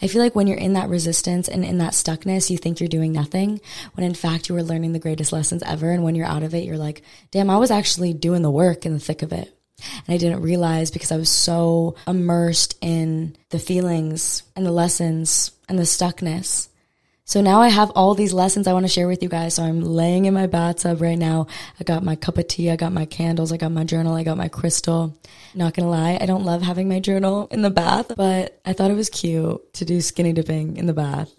I 0.00 0.06
feel 0.06 0.22
like 0.22 0.34
when 0.34 0.46
you're 0.46 0.56
in 0.56 0.74
that 0.74 0.88
resistance 0.88 1.48
and 1.48 1.64
in 1.64 1.78
that 1.78 1.92
stuckness, 1.92 2.50
you 2.50 2.58
think 2.58 2.80
you're 2.80 2.88
doing 2.88 3.12
nothing 3.12 3.60
when 3.94 4.06
in 4.06 4.14
fact 4.14 4.48
you 4.48 4.54
were 4.54 4.62
learning 4.62 4.92
the 4.92 4.98
greatest 4.98 5.32
lessons 5.32 5.62
ever. 5.62 5.90
And 5.90 6.02
when 6.02 6.14
you're 6.14 6.26
out 6.26 6.42
of 6.42 6.54
it, 6.54 6.64
you're 6.64 6.78
like, 6.78 7.02
damn, 7.30 7.50
I 7.50 7.58
was 7.58 7.70
actually 7.70 8.12
doing 8.14 8.42
the 8.42 8.50
work 8.50 8.86
in 8.86 8.94
the 8.94 9.00
thick 9.00 9.22
of 9.22 9.32
it. 9.32 9.56
And 10.06 10.14
I 10.14 10.18
didn't 10.18 10.42
realize 10.42 10.90
because 10.90 11.12
I 11.12 11.16
was 11.16 11.30
so 11.30 11.96
immersed 12.06 12.76
in 12.80 13.36
the 13.50 13.58
feelings 13.58 14.42
and 14.56 14.64
the 14.64 14.72
lessons 14.72 15.50
and 15.68 15.78
the 15.78 15.82
stuckness 15.82 16.68
so 17.26 17.40
now 17.40 17.62
I 17.62 17.68
have 17.68 17.90
all 17.94 18.14
these 18.14 18.34
lessons 18.34 18.66
I 18.66 18.74
want 18.74 18.84
to 18.84 18.92
share 18.92 19.08
with 19.08 19.22
you 19.22 19.30
guys. 19.30 19.54
So 19.54 19.62
I'm 19.62 19.80
laying 19.80 20.26
in 20.26 20.34
my 20.34 20.46
bathtub 20.46 21.00
right 21.00 21.18
now. 21.18 21.46
I 21.80 21.84
got 21.84 22.04
my 22.04 22.16
cup 22.16 22.36
of 22.36 22.48
tea, 22.48 22.70
I 22.70 22.76
got 22.76 22.92
my 22.92 23.06
candles, 23.06 23.50
I 23.50 23.56
got 23.56 23.72
my 23.72 23.84
journal, 23.84 24.14
I 24.14 24.24
got 24.24 24.36
my 24.36 24.48
crystal. 24.48 25.16
Not 25.54 25.72
gonna 25.72 25.88
lie, 25.88 26.18
I 26.20 26.26
don't 26.26 26.44
love 26.44 26.60
having 26.60 26.86
my 26.86 27.00
journal 27.00 27.48
in 27.50 27.62
the 27.62 27.70
bath, 27.70 28.12
but 28.14 28.60
I 28.66 28.74
thought 28.74 28.90
it 28.90 28.96
was 28.96 29.08
cute 29.08 29.72
to 29.74 29.84
do 29.86 30.02
skinny 30.02 30.34
dipping 30.34 30.76
in 30.76 30.84
the 30.86 30.92
bath. 30.92 31.32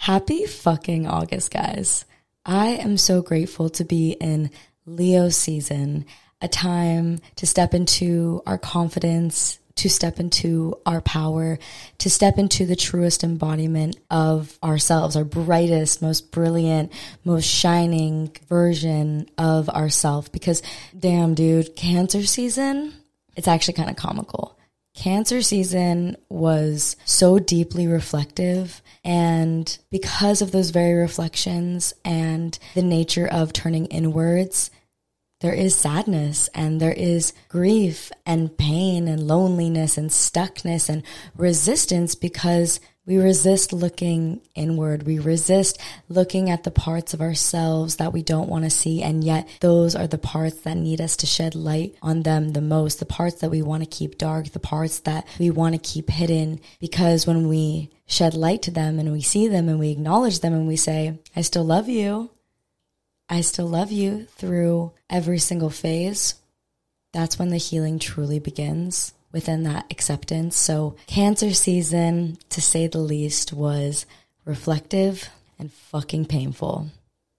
Happy 0.00 0.46
fucking 0.46 1.06
August, 1.06 1.52
guys. 1.52 2.06
I 2.44 2.70
am 2.70 2.96
so 2.96 3.22
grateful 3.22 3.70
to 3.70 3.84
be 3.84 4.16
in 4.20 4.50
Leo 4.86 5.28
season, 5.28 6.04
a 6.40 6.48
time 6.48 7.18
to 7.36 7.46
step 7.46 7.74
into 7.74 8.42
our 8.46 8.58
confidence, 8.58 9.58
to 9.76 9.88
step 9.88 10.20
into 10.20 10.74
our 10.84 11.00
power, 11.00 11.58
to 11.98 12.10
step 12.10 12.38
into 12.38 12.66
the 12.66 12.76
truest 12.76 13.24
embodiment 13.24 13.96
of 14.10 14.58
ourselves, 14.62 15.16
our 15.16 15.24
brightest, 15.24 16.02
most 16.02 16.30
brilliant, 16.30 16.92
most 17.24 17.46
shining 17.46 18.34
version 18.48 19.28
of 19.38 19.68
ourself. 19.68 20.30
Because 20.30 20.62
damn, 20.98 21.34
dude, 21.34 21.74
cancer 21.76 22.24
season, 22.24 22.92
it's 23.36 23.48
actually 23.48 23.74
kind 23.74 23.90
of 23.90 23.96
comical. 23.96 24.58
Cancer 24.94 25.40
season 25.40 26.16
was 26.28 26.96
so 27.04 27.38
deeply 27.38 27.86
reflective. 27.86 28.82
And 29.04 29.76
because 29.90 30.42
of 30.42 30.52
those 30.52 30.70
very 30.70 30.94
reflections 30.94 31.94
and 32.04 32.58
the 32.74 32.82
nature 32.82 33.26
of 33.26 33.52
turning 33.52 33.86
inwards, 33.86 34.70
there 35.40 35.54
is 35.54 35.74
sadness 35.74 36.48
and 36.54 36.80
there 36.80 36.92
is 36.92 37.32
grief 37.48 38.12
and 38.24 38.56
pain 38.56 39.08
and 39.08 39.26
loneliness 39.26 39.98
and 39.98 40.10
stuckness 40.10 40.88
and 40.88 41.02
resistance 41.36 42.14
because 42.14 42.78
we 43.04 43.16
resist 43.16 43.72
looking 43.72 44.40
inward. 44.54 45.02
We 45.02 45.18
resist 45.18 45.80
looking 46.08 46.50
at 46.50 46.62
the 46.62 46.70
parts 46.70 47.12
of 47.12 47.20
ourselves 47.20 47.96
that 47.96 48.12
we 48.12 48.22
don't 48.22 48.48
want 48.48 48.62
to 48.64 48.70
see. 48.70 49.02
And 49.02 49.24
yet 49.24 49.48
those 49.60 49.96
are 49.96 50.06
the 50.06 50.18
parts 50.18 50.60
that 50.60 50.76
need 50.76 51.00
us 51.00 51.16
to 51.16 51.26
shed 51.26 51.56
light 51.56 51.96
on 52.00 52.22
them 52.22 52.50
the 52.50 52.60
most. 52.60 53.00
The 53.00 53.06
parts 53.06 53.40
that 53.40 53.50
we 53.50 53.60
want 53.60 53.82
to 53.82 53.88
keep 53.88 54.18
dark, 54.18 54.50
the 54.50 54.60
parts 54.60 55.00
that 55.00 55.26
we 55.40 55.50
want 55.50 55.74
to 55.74 55.80
keep 55.80 56.10
hidden. 56.10 56.60
Because 56.78 57.26
when 57.26 57.48
we 57.48 57.90
shed 58.06 58.34
light 58.34 58.62
to 58.62 58.70
them 58.70 59.00
and 59.00 59.10
we 59.10 59.20
see 59.20 59.48
them 59.48 59.68
and 59.68 59.80
we 59.80 59.90
acknowledge 59.90 60.38
them 60.38 60.52
and 60.52 60.68
we 60.68 60.76
say, 60.76 61.18
I 61.34 61.40
still 61.40 61.64
love 61.64 61.88
you. 61.88 62.30
I 63.28 63.40
still 63.40 63.66
love 63.66 63.90
you 63.90 64.26
through 64.36 64.92
every 65.10 65.38
single 65.38 65.70
phase. 65.70 66.36
That's 67.12 67.38
when 67.38 67.48
the 67.48 67.56
healing 67.56 67.98
truly 67.98 68.38
begins 68.38 69.12
within 69.32 69.64
that 69.64 69.86
acceptance. 69.90 70.56
So, 70.56 70.96
cancer 71.06 71.52
season, 71.52 72.38
to 72.50 72.60
say 72.60 72.86
the 72.86 72.98
least, 72.98 73.52
was 73.52 74.06
reflective 74.44 75.28
and 75.58 75.72
fucking 75.72 76.26
painful. 76.26 76.88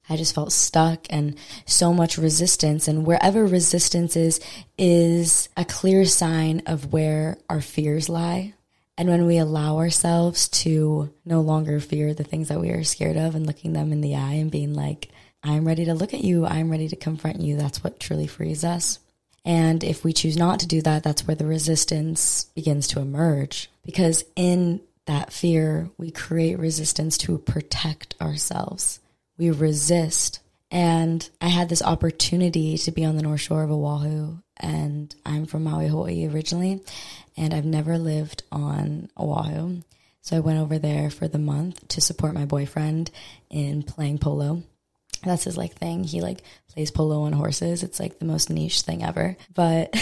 I 0.09 0.17
just 0.17 0.35
felt 0.35 0.51
stuck 0.51 1.07
and 1.09 1.35
so 1.65 1.93
much 1.93 2.17
resistance. 2.17 2.87
And 2.87 3.05
wherever 3.05 3.45
resistance 3.45 4.15
is, 4.17 4.39
is 4.77 5.47
a 5.55 5.63
clear 5.63 6.05
sign 6.05 6.63
of 6.65 6.91
where 6.91 7.37
our 7.49 7.61
fears 7.61 8.09
lie. 8.09 8.53
And 8.97 9.09
when 9.09 9.25
we 9.25 9.37
allow 9.37 9.77
ourselves 9.77 10.49
to 10.49 11.11
no 11.25 11.41
longer 11.41 11.79
fear 11.79 12.13
the 12.13 12.23
things 12.23 12.49
that 12.49 12.59
we 12.59 12.69
are 12.69 12.83
scared 12.83 13.17
of 13.17 13.33
and 13.33 13.47
looking 13.47 13.73
them 13.73 13.91
in 13.91 14.01
the 14.01 14.15
eye 14.15 14.33
and 14.33 14.51
being 14.51 14.73
like, 14.73 15.09
I'm 15.41 15.65
ready 15.65 15.85
to 15.85 15.93
look 15.93 16.13
at 16.13 16.23
you, 16.23 16.45
I'm 16.45 16.69
ready 16.69 16.87
to 16.89 16.95
confront 16.95 17.41
you, 17.41 17.57
that's 17.57 17.83
what 17.83 17.99
truly 17.99 18.27
frees 18.27 18.63
us. 18.63 18.99
And 19.45 19.83
if 19.83 20.03
we 20.03 20.13
choose 20.13 20.37
not 20.37 20.59
to 20.61 20.67
do 20.67 20.81
that, 20.83 21.03
that's 21.03 21.27
where 21.27 21.35
the 21.35 21.45
resistance 21.45 22.45
begins 22.55 22.87
to 22.89 22.99
emerge. 22.99 23.69
Because 23.85 24.23
in 24.35 24.81
that 25.05 25.33
fear, 25.33 25.89
we 25.97 26.11
create 26.11 26.59
resistance 26.59 27.17
to 27.19 27.37
protect 27.37 28.15
ourselves. 28.21 28.99
We 29.37 29.51
resist. 29.51 30.39
And 30.71 31.27
I 31.41 31.49
had 31.49 31.69
this 31.69 31.81
opportunity 31.81 32.77
to 32.79 32.91
be 32.91 33.03
on 33.05 33.15
the 33.15 33.21
North 33.21 33.41
Shore 33.41 33.63
of 33.63 33.71
Oahu, 33.71 34.37
and 34.57 35.13
I'm 35.25 35.45
from 35.45 35.65
Maui, 35.65 35.87
Hawaii 35.87 36.27
originally, 36.27 36.81
and 37.37 37.53
I've 37.53 37.65
never 37.65 37.97
lived 37.97 38.43
on 38.51 39.09
Oahu. 39.19 39.81
So 40.21 40.37
I 40.37 40.39
went 40.39 40.59
over 40.59 40.79
there 40.79 41.09
for 41.09 41.27
the 41.27 41.37
month 41.37 41.87
to 41.89 42.01
support 42.01 42.33
my 42.33 42.45
boyfriend 42.45 43.11
in 43.49 43.83
playing 43.83 44.19
polo 44.19 44.63
that's 45.31 45.43
his 45.43 45.57
like 45.57 45.73
thing. 45.73 46.03
He 46.03 46.21
like 46.21 46.41
plays 46.73 46.91
polo 46.91 47.23
on 47.23 47.33
horses. 47.33 47.83
It's 47.83 47.99
like 47.99 48.19
the 48.19 48.25
most 48.25 48.49
niche 48.49 48.81
thing 48.81 49.03
ever. 49.03 49.37
But 49.53 49.95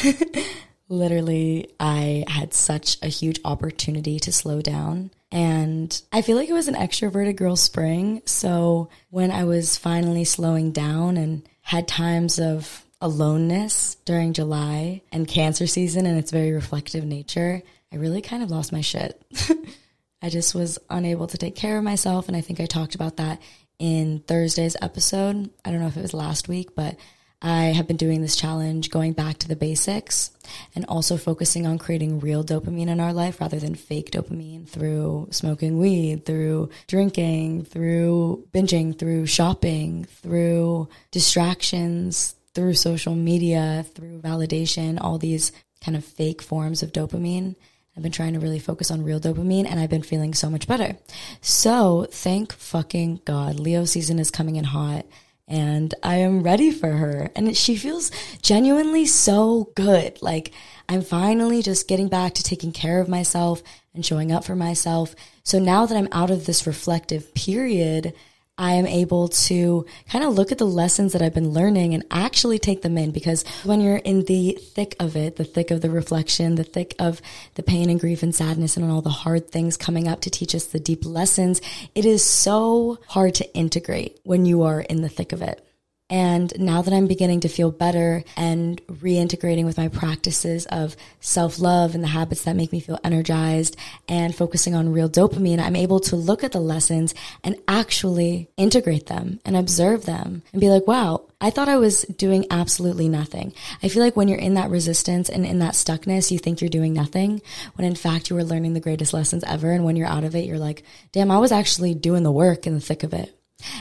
literally, 0.90 1.72
I 1.80 2.26
had 2.28 2.54
such 2.54 2.98
a 3.02 3.08
huge 3.08 3.40
opportunity 3.46 4.20
to 4.20 4.32
slow 4.32 4.62
down. 4.62 5.12
And 5.32 6.00
I 6.12 6.22
feel 6.22 6.36
like 6.36 6.50
it 6.50 6.54
was 6.54 6.68
an 6.68 6.76
extroverted 6.76 7.38
girl 7.38 7.56
spring. 7.56 8.22
So 8.26 8.90
when 9.10 9.32
I 9.32 9.46
was 9.46 9.78
finally 9.78 10.26
slowing 10.26 10.72
down 10.72 11.16
and 11.18 11.48
had 11.62 11.88
times 11.88 12.40
of 12.40 12.86
aloneness 13.00 13.96
during 14.06 14.34
July 14.34 15.02
and 15.12 15.28
cancer 15.28 15.68
season 15.68 16.06
and 16.06 16.20
its 16.20 16.32
very 16.32 16.52
reflective 16.52 17.06
nature, 17.06 17.64
I 17.92 17.96
really 17.96 18.22
kind 18.22 18.44
of 18.44 18.52
lost 18.52 18.72
my 18.72 18.82
shit. 18.82 19.22
I 20.22 20.30
just 20.30 20.54
was 20.54 20.78
unable 20.90 21.28
to 21.28 21.38
take 21.38 21.56
care 21.56 21.78
of 21.78 21.84
myself. 21.84 22.28
And 22.28 22.38
I 22.38 22.42
think 22.42 22.60
I 22.60 22.66
talked 22.66 22.96
about 22.96 23.18
that 23.18 23.42
in 23.82 24.20
Thursday's 24.28 24.78
episode. 24.80 25.50
I 25.66 25.72
don't 25.72 25.82
know 25.82 25.88
if 25.88 25.98
it 25.98 26.04
was 26.04 26.14
last 26.14 26.48
week, 26.48 26.76
but 26.76 26.98
I 27.42 27.64
have 27.74 27.88
been 27.88 27.98
doing 27.98 28.22
this 28.22 28.36
challenge 28.36 28.92
going 28.92 29.14
back 29.14 29.40
to 29.40 29.48
the 29.48 29.56
basics 29.56 30.30
and 30.76 30.86
also 30.86 31.18
focusing 31.18 31.66
on 31.66 31.80
creating 31.80 32.20
real 32.20 32.44
dopamine 32.44 32.90
in 32.90 33.00
our 33.00 33.12
life 33.12 33.42
rather 33.42 33.58
than 33.58 33.74
fake 33.74 34.12
dopamine 34.12 34.70
through 34.70 35.30
smoking 35.32 35.80
weed, 35.80 36.28
through 36.28 36.70
drinking, 36.86 37.66
through 37.66 38.48
binging, 38.54 38.98
through 38.98 39.26
shopping, 39.26 40.06
through 40.06 40.88
distractions, 41.10 42.36
through 42.54 42.76
social 42.76 43.16
media, 43.16 43.84
through 43.96 44.22
validation, 44.22 45.00
all 45.02 45.18
these 45.18 45.52
kind 45.84 45.98
of 45.98 46.06
fake 46.06 46.44
forms 46.44 46.84
of 46.84 46.94
dopamine. 46.94 47.56
I've 47.96 48.04
been 48.04 48.12
trying 48.12 48.34
to 48.34 48.40
really 48.40 48.60
focus 48.60 48.90
on 48.90 49.04
real 49.04 49.20
dopamine 49.20 49.66
and 49.66 49.80
I've 49.80 49.90
been 49.90 50.02
feeling 50.02 50.34
so 50.34 50.50
much 50.50 50.68
better. 50.68 50.98
So 51.42 52.08
thank 52.10 52.54
fucking 52.54 53.22
God. 53.26 53.60
Leo 53.60 53.86
season 53.86 54.18
is 54.18 54.32
coming 54.32 54.56
in 54.56 54.64
hot 54.64 55.06
and 55.48 55.94
I 56.02 56.16
am 56.16 56.44
ready 56.44 56.72
for 56.72 56.92
her. 56.92 57.30
And 57.36 57.56
she 57.56 57.76
feels 57.76 58.10
genuinely 58.42 59.06
so 59.06 59.72
good. 59.76 60.22
Like 60.22 60.54
I'm 60.88 61.02
finally 61.02 61.62
just 61.62 61.90
getting 61.90 62.08
back 62.08 62.34
to 62.36 62.44
taking 62.44 62.72
care 62.72 63.02
of 63.02 63.10
myself 63.10 63.62
and 63.94 64.06
showing 64.06 64.32
up 64.32 64.46
for 64.46 64.56
myself. 64.56 65.14
So 65.44 65.60
now 65.60 65.86
that 65.86 65.98
I'm 65.98 66.08
out 66.14 66.32
of 66.32 66.46
this 66.46 66.66
reflective 66.66 67.34
period, 67.34 68.14
I 68.62 68.74
am 68.74 68.86
able 68.86 69.28
to 69.28 69.88
kind 70.08 70.24
of 70.24 70.36
look 70.36 70.52
at 70.52 70.60
the 70.60 70.68
lessons 70.68 71.14
that 71.14 71.22
I've 71.24 71.34
been 71.34 71.50
learning 71.50 71.96
and 71.96 72.04
actually 72.12 72.60
take 72.60 72.84
them 72.84 72.96
in 72.96 73.10
because 73.10 73.44
when 73.64 73.82
you're 73.82 73.98
in 73.98 74.26
the 74.26 74.56
thick 74.62 74.96
of 75.00 75.16
it, 75.16 75.38
the 75.38 75.44
thick 75.44 75.72
of 75.72 75.82
the 75.82 75.90
reflection, 75.90 76.54
the 76.54 76.64
thick 76.64 76.94
of 77.00 77.24
the 77.56 77.64
pain 77.64 77.90
and 77.90 78.00
grief 78.00 78.22
and 78.22 78.36
sadness 78.36 78.78
and 78.78 78.92
all 78.92 79.02
the 79.02 79.10
hard 79.10 79.50
things 79.50 79.78
coming 79.78 80.08
up 80.08 80.22
to 80.22 80.30
teach 80.30 80.54
us 80.54 80.66
the 80.66 80.80
deep 80.80 81.08
lessons, 81.08 81.60
it 81.96 82.06
is 82.06 82.24
so 82.24 83.00
hard 83.08 83.34
to 83.34 83.52
integrate 83.56 84.20
when 84.26 84.46
you 84.46 84.62
are 84.62 84.82
in 84.82 85.02
the 85.02 85.10
thick 85.10 85.34
of 85.34 85.42
it. 85.42 85.66
And 86.12 86.52
now 86.60 86.82
that 86.82 86.94
I'm 86.94 87.08
beginning 87.08 87.40
to 87.40 87.48
feel 87.48 87.72
better 87.72 88.26
and 88.36 88.86
reintegrating 88.88 89.64
with 89.64 89.78
my 89.78 89.88
practices 89.88 90.66
of 90.66 90.98
self 91.22 91.58
love 91.58 91.96
and 91.96 92.04
the 92.04 92.10
habits 92.10 92.44
that 92.44 92.58
make 92.58 92.74
me 92.74 92.82
feel 92.82 93.00
energized 93.02 93.78
and 94.10 94.36
focusing 94.36 94.76
on 94.76 94.92
real 94.92 95.10
dopamine, 95.10 95.60
I'm 95.60 95.78
able 95.78 96.02
to 96.02 96.18
look 96.18 96.44
at 96.44 96.52
the 96.52 96.60
lessons 96.60 97.16
and 97.46 97.56
actually 97.66 98.50
integrate 98.58 99.06
them 99.06 99.40
and 99.46 99.56
observe 99.56 100.06
them 100.06 100.44
and 100.52 100.60
be 100.60 100.70
like, 100.70 100.86
wow, 100.86 101.24
I 101.40 101.50
thought 101.50 101.70
I 101.70 101.78
was 101.78 102.02
doing 102.04 102.46
absolutely 102.52 103.08
nothing. 103.08 103.54
I 103.82 103.88
feel 103.88 104.04
like 104.04 104.18
when 104.18 104.28
you're 104.28 104.38
in 104.38 104.56
that 104.56 104.70
resistance 104.70 105.30
and 105.30 105.46
in 105.46 105.60
that 105.60 105.76
stuckness, 105.76 106.30
you 106.30 106.40
think 106.40 106.60
you're 106.60 106.70
doing 106.70 106.92
nothing 106.92 107.42
when 107.76 107.88
in 107.88 107.96
fact 107.96 108.30
you 108.30 108.36
were 108.36 108.44
learning 108.44 108.74
the 108.74 108.82
greatest 108.82 109.14
lessons 109.14 109.46
ever. 109.46 109.72
And 109.72 109.86
when 109.86 109.96
you're 109.96 110.08
out 110.08 110.26
of 110.26 110.36
it, 110.36 110.44
you're 110.44 110.60
like, 110.60 110.84
damn, 111.14 111.32
I 111.32 111.38
was 111.38 111.54
actually 111.54 111.94
doing 111.94 112.24
the 112.24 112.34
work 112.34 112.68
in 112.68 112.74
the 112.74 112.82
thick 112.82 113.04
of 113.04 113.14
it. 113.14 113.34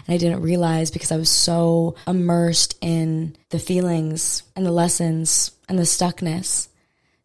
And 0.07 0.15
I 0.15 0.19
didn't 0.19 0.43
realize 0.43 0.91
because 0.91 1.13
I 1.13 1.17
was 1.17 1.31
so 1.31 1.97
immersed 2.07 2.77
in 2.81 3.37
the 3.51 3.59
feelings 3.59 4.43
and 4.57 4.65
the 4.65 4.73
lessons 4.73 5.53
and 5.69 5.79
the 5.79 5.85
stuckness. 5.85 6.69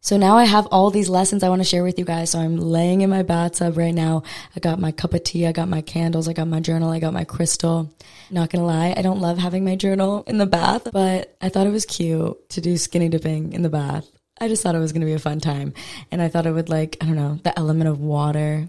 So 0.00 0.16
now 0.16 0.36
I 0.36 0.44
have 0.44 0.66
all 0.66 0.90
these 0.90 1.08
lessons 1.08 1.42
I 1.42 1.48
want 1.48 1.62
to 1.62 1.68
share 1.68 1.82
with 1.82 1.98
you 1.98 2.04
guys. 2.04 2.30
So 2.30 2.38
I'm 2.38 2.56
laying 2.56 3.00
in 3.00 3.10
my 3.10 3.24
bathtub 3.24 3.76
right 3.76 3.94
now. 3.94 4.22
I 4.54 4.60
got 4.60 4.78
my 4.78 4.92
cup 4.92 5.14
of 5.14 5.24
tea. 5.24 5.46
I 5.46 5.52
got 5.52 5.68
my 5.68 5.80
candles. 5.80 6.28
I 6.28 6.32
got 6.32 6.46
my 6.46 6.60
journal. 6.60 6.90
I 6.90 7.00
got 7.00 7.12
my 7.12 7.24
crystal. 7.24 7.92
Not 8.30 8.50
gonna 8.50 8.66
lie, 8.66 8.94
I 8.96 9.02
don't 9.02 9.20
love 9.20 9.38
having 9.38 9.64
my 9.64 9.76
journal 9.76 10.24
in 10.26 10.38
the 10.38 10.46
bath, 10.46 10.88
but 10.92 11.36
I 11.40 11.48
thought 11.48 11.66
it 11.66 11.72
was 11.72 11.84
cute 11.84 12.48
to 12.50 12.60
do 12.60 12.76
skinny 12.76 13.08
dipping 13.08 13.52
in 13.52 13.62
the 13.62 13.68
bath. 13.68 14.08
I 14.40 14.48
just 14.48 14.62
thought 14.62 14.74
it 14.74 14.80
was 14.80 14.92
going 14.92 15.00
to 15.00 15.06
be 15.06 15.14
a 15.14 15.18
fun 15.18 15.40
time. 15.40 15.72
And 16.10 16.20
I 16.20 16.28
thought 16.28 16.46
it 16.46 16.52
would 16.52 16.68
like, 16.68 16.98
I 17.00 17.06
don't 17.06 17.16
know, 17.16 17.38
the 17.42 17.58
element 17.58 17.88
of 17.88 18.00
water 18.00 18.68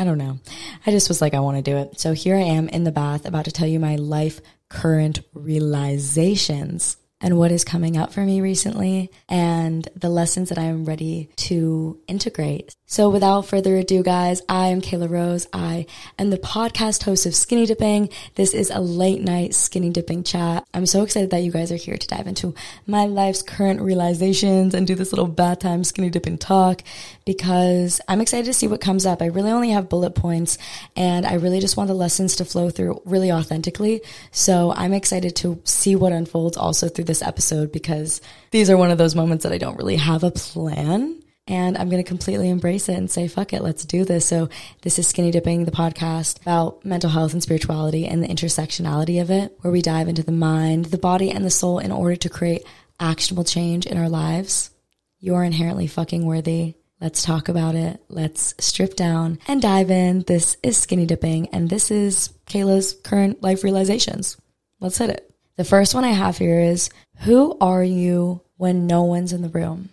I 0.00 0.04
don't 0.04 0.16
know. 0.16 0.38
I 0.86 0.92
just 0.92 1.08
was 1.08 1.20
like, 1.20 1.34
I 1.34 1.40
want 1.40 1.58
to 1.58 1.70
do 1.70 1.76
it. 1.76 2.00
So 2.00 2.14
here 2.14 2.34
I 2.34 2.40
am 2.40 2.70
in 2.70 2.84
the 2.84 2.90
bath 2.90 3.26
about 3.26 3.44
to 3.44 3.52
tell 3.52 3.68
you 3.68 3.78
my 3.78 3.96
life 3.96 4.40
current 4.70 5.20
realizations 5.34 6.96
and 7.20 7.36
what 7.36 7.52
is 7.52 7.64
coming 7.64 7.96
up 7.96 8.12
for 8.12 8.20
me 8.20 8.40
recently 8.40 9.10
and 9.28 9.88
the 9.94 10.08
lessons 10.08 10.48
that 10.48 10.58
I 10.58 10.64
am 10.64 10.84
ready 10.84 11.28
to 11.36 11.98
integrate. 12.08 12.74
So 12.86 13.08
without 13.08 13.46
further 13.46 13.76
ado, 13.76 14.02
guys, 14.02 14.42
I 14.48 14.68
am 14.68 14.80
Kela 14.80 15.08
Rose. 15.08 15.46
I 15.52 15.86
am 16.18 16.30
the 16.30 16.38
podcast 16.38 17.04
host 17.04 17.26
of 17.26 17.34
Skinny 17.34 17.66
Dipping. 17.66 18.08
This 18.34 18.52
is 18.54 18.70
a 18.70 18.80
late 18.80 19.20
night 19.20 19.54
skinny 19.54 19.90
dipping 19.90 20.24
chat. 20.24 20.64
I'm 20.74 20.86
so 20.86 21.02
excited 21.02 21.30
that 21.30 21.42
you 21.42 21.52
guys 21.52 21.70
are 21.70 21.76
here 21.76 21.96
to 21.96 22.08
dive 22.08 22.26
into 22.26 22.54
my 22.86 23.06
life's 23.06 23.42
current 23.42 23.80
realizations 23.80 24.74
and 24.74 24.86
do 24.86 24.94
this 24.94 25.12
little 25.12 25.28
bath 25.28 25.60
time 25.60 25.84
skinny 25.84 26.10
dipping 26.10 26.38
talk 26.38 26.82
because 27.24 28.00
I'm 28.08 28.20
excited 28.20 28.46
to 28.46 28.54
see 28.54 28.66
what 28.66 28.80
comes 28.80 29.06
up. 29.06 29.22
I 29.22 29.26
really 29.26 29.52
only 29.52 29.70
have 29.70 29.88
bullet 29.88 30.16
points 30.16 30.58
and 30.96 31.26
I 31.26 31.34
really 31.34 31.60
just 31.60 31.76
want 31.76 31.88
the 31.88 31.94
lessons 31.94 32.36
to 32.36 32.44
flow 32.44 32.70
through 32.70 33.02
really 33.04 33.30
authentically. 33.30 34.00
So 34.32 34.72
I'm 34.74 34.92
excited 34.92 35.36
to 35.36 35.60
see 35.64 35.94
what 35.94 36.12
unfolds 36.12 36.56
also 36.56 36.88
through 36.88 37.04
this 37.10 37.22
episode 37.22 37.72
because 37.72 38.20
these 38.52 38.70
are 38.70 38.76
one 38.76 38.92
of 38.92 38.98
those 38.98 39.16
moments 39.16 39.42
that 39.42 39.52
I 39.52 39.58
don't 39.58 39.76
really 39.76 39.96
have 39.96 40.22
a 40.22 40.30
plan 40.30 41.20
and 41.50 41.76
I'm 41.76 41.90
going 41.90 42.02
to 42.02 42.08
completely 42.08 42.48
embrace 42.48 42.88
it 42.88 42.94
and 42.94 43.10
say, 43.10 43.26
fuck 43.26 43.52
it, 43.52 43.60
let's 43.60 43.84
do 43.84 44.04
this. 44.04 44.24
So 44.24 44.48
this 44.82 45.00
is 45.00 45.08
Skinny 45.08 45.32
Dipping, 45.32 45.64
the 45.64 45.72
podcast 45.72 46.40
about 46.40 46.84
mental 46.84 47.10
health 47.10 47.32
and 47.32 47.42
spirituality 47.42 48.06
and 48.06 48.22
the 48.22 48.28
intersectionality 48.28 49.20
of 49.20 49.32
it, 49.32 49.58
where 49.60 49.72
we 49.72 49.82
dive 49.82 50.06
into 50.06 50.22
the 50.22 50.30
mind, 50.30 50.86
the 50.86 50.98
body, 50.98 51.32
and 51.32 51.44
the 51.44 51.50
soul 51.50 51.80
in 51.80 51.90
order 51.90 52.14
to 52.14 52.28
create 52.28 52.64
actionable 53.00 53.42
change 53.42 53.84
in 53.84 53.98
our 53.98 54.08
lives. 54.08 54.70
You 55.18 55.34
are 55.34 55.42
inherently 55.42 55.88
fucking 55.88 56.24
worthy. 56.24 56.76
Let's 57.00 57.24
talk 57.24 57.48
about 57.48 57.74
it. 57.74 58.00
Let's 58.08 58.54
strip 58.60 58.94
down 58.94 59.40
and 59.48 59.60
dive 59.60 59.90
in. 59.90 60.22
This 60.28 60.56
is 60.62 60.76
Skinny 60.76 61.06
Dipping, 61.06 61.48
and 61.48 61.68
this 61.68 61.90
is 61.90 62.28
Kela's 62.46 62.92
current 63.02 63.42
life 63.42 63.64
realizations. 63.64 64.36
Let's 64.78 64.98
hit 64.98 65.10
it. 65.10 65.29
The 65.60 65.64
first 65.64 65.94
one 65.94 66.04
I 66.04 66.12
have 66.12 66.38
here 66.38 66.58
is 66.58 66.88
Who 67.18 67.54
are 67.60 67.84
you 67.84 68.40
when 68.56 68.86
no 68.86 69.02
one's 69.02 69.34
in 69.34 69.42
the 69.42 69.50
room? 69.50 69.90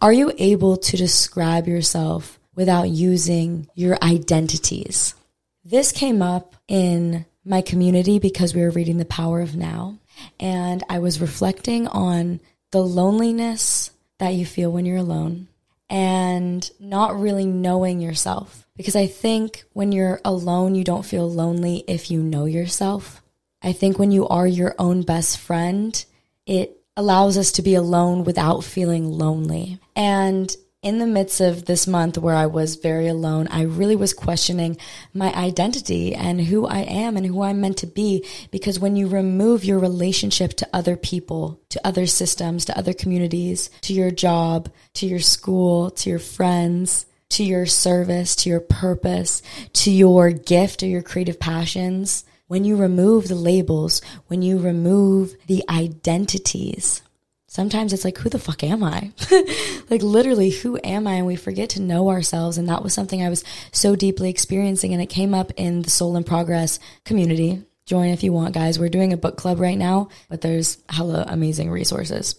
Are 0.00 0.12
you 0.12 0.32
able 0.38 0.76
to 0.76 0.96
describe 0.96 1.66
yourself 1.66 2.38
without 2.54 2.88
using 2.90 3.66
your 3.74 3.98
identities? 4.00 5.16
This 5.64 5.90
came 5.90 6.22
up 6.22 6.54
in 6.68 7.26
my 7.44 7.62
community 7.62 8.20
because 8.20 8.54
we 8.54 8.60
were 8.60 8.70
reading 8.70 8.98
The 8.98 9.04
Power 9.06 9.40
of 9.40 9.56
Now, 9.56 9.98
and 10.38 10.84
I 10.88 11.00
was 11.00 11.20
reflecting 11.20 11.88
on 11.88 12.38
the 12.70 12.84
loneliness 12.84 13.90
that 14.18 14.34
you 14.34 14.46
feel 14.46 14.70
when 14.70 14.86
you're 14.86 14.98
alone 14.98 15.48
and 15.90 16.70
not 16.78 17.18
really 17.18 17.44
knowing 17.44 18.00
yourself. 18.00 18.68
Because 18.76 18.94
I 18.94 19.08
think 19.08 19.64
when 19.72 19.90
you're 19.90 20.20
alone, 20.24 20.76
you 20.76 20.84
don't 20.84 21.04
feel 21.04 21.28
lonely 21.28 21.82
if 21.88 22.08
you 22.08 22.22
know 22.22 22.44
yourself. 22.44 23.20
I 23.62 23.72
think 23.72 23.98
when 23.98 24.12
you 24.12 24.28
are 24.28 24.46
your 24.46 24.74
own 24.78 25.02
best 25.02 25.38
friend, 25.38 26.04
it 26.46 26.80
allows 26.96 27.38
us 27.38 27.52
to 27.52 27.62
be 27.62 27.74
alone 27.74 28.24
without 28.24 28.64
feeling 28.64 29.10
lonely. 29.10 29.78
And 29.94 30.54
in 30.80 30.98
the 30.98 31.06
midst 31.06 31.40
of 31.40 31.64
this 31.64 31.88
month 31.88 32.18
where 32.18 32.36
I 32.36 32.46
was 32.46 32.76
very 32.76 33.08
alone, 33.08 33.48
I 33.48 33.62
really 33.62 33.96
was 33.96 34.14
questioning 34.14 34.76
my 35.12 35.34
identity 35.34 36.14
and 36.14 36.40
who 36.40 36.66
I 36.66 36.80
am 36.80 37.16
and 37.16 37.26
who 37.26 37.42
I'm 37.42 37.60
meant 37.60 37.78
to 37.78 37.86
be. 37.86 38.24
Because 38.52 38.78
when 38.78 38.94
you 38.94 39.08
remove 39.08 39.64
your 39.64 39.80
relationship 39.80 40.54
to 40.54 40.68
other 40.72 40.96
people, 40.96 41.60
to 41.70 41.84
other 41.84 42.06
systems, 42.06 42.64
to 42.66 42.78
other 42.78 42.92
communities, 42.92 43.70
to 43.82 43.92
your 43.92 44.12
job, 44.12 44.70
to 44.94 45.06
your 45.06 45.20
school, 45.20 45.90
to 45.90 46.10
your 46.10 46.20
friends, 46.20 47.06
to 47.30 47.44
your 47.44 47.66
service, 47.66 48.36
to 48.36 48.48
your 48.48 48.60
purpose, 48.60 49.42
to 49.72 49.90
your 49.90 50.30
gift 50.30 50.82
or 50.82 50.86
your 50.86 51.02
creative 51.02 51.40
passions, 51.40 52.24
when 52.48 52.64
you 52.64 52.76
remove 52.76 53.28
the 53.28 53.34
labels, 53.34 54.02
when 54.26 54.42
you 54.42 54.58
remove 54.58 55.36
the 55.46 55.62
identities, 55.68 57.02
sometimes 57.46 57.92
it's 57.92 58.04
like, 58.04 58.18
who 58.18 58.28
the 58.30 58.38
fuck 58.38 58.64
am 58.64 58.82
I? 58.82 59.12
like, 59.90 60.02
literally, 60.02 60.50
who 60.50 60.78
am 60.82 61.06
I? 61.06 61.14
And 61.14 61.26
we 61.26 61.36
forget 61.36 61.70
to 61.70 61.82
know 61.82 62.08
ourselves. 62.08 62.58
And 62.58 62.68
that 62.68 62.82
was 62.82 62.94
something 62.94 63.22
I 63.22 63.28
was 63.28 63.44
so 63.70 63.94
deeply 63.94 64.30
experiencing. 64.30 64.92
And 64.92 65.02
it 65.02 65.06
came 65.06 65.34
up 65.34 65.52
in 65.56 65.82
the 65.82 65.90
Soul 65.90 66.16
in 66.16 66.24
Progress 66.24 66.80
community. 67.04 67.64
Join 67.84 68.08
if 68.08 68.22
you 68.22 68.32
want, 68.32 68.54
guys. 68.54 68.78
We're 68.78 68.88
doing 68.88 69.12
a 69.12 69.18
book 69.18 69.36
club 69.36 69.60
right 69.60 69.78
now, 69.78 70.08
but 70.28 70.40
there's 70.40 70.78
hella 70.88 71.24
amazing 71.28 71.70
resources. 71.70 72.34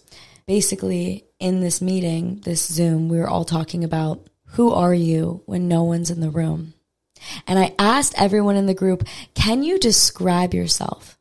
Basically, 0.46 1.24
in 1.38 1.60
this 1.60 1.80
meeting, 1.80 2.40
this 2.44 2.66
Zoom, 2.66 3.08
we 3.08 3.18
were 3.18 3.28
all 3.28 3.44
talking 3.44 3.84
about 3.84 4.28
who 4.44 4.72
are 4.72 4.94
you 4.94 5.42
when 5.46 5.68
no 5.68 5.84
one's 5.84 6.10
in 6.10 6.20
the 6.20 6.30
room? 6.30 6.74
And 7.46 7.58
I 7.58 7.74
asked 7.78 8.14
everyone 8.16 8.56
in 8.56 8.66
the 8.66 8.74
group, 8.74 9.06
can 9.34 9.62
you 9.62 9.78
describe 9.78 10.54
yourself? 10.54 11.18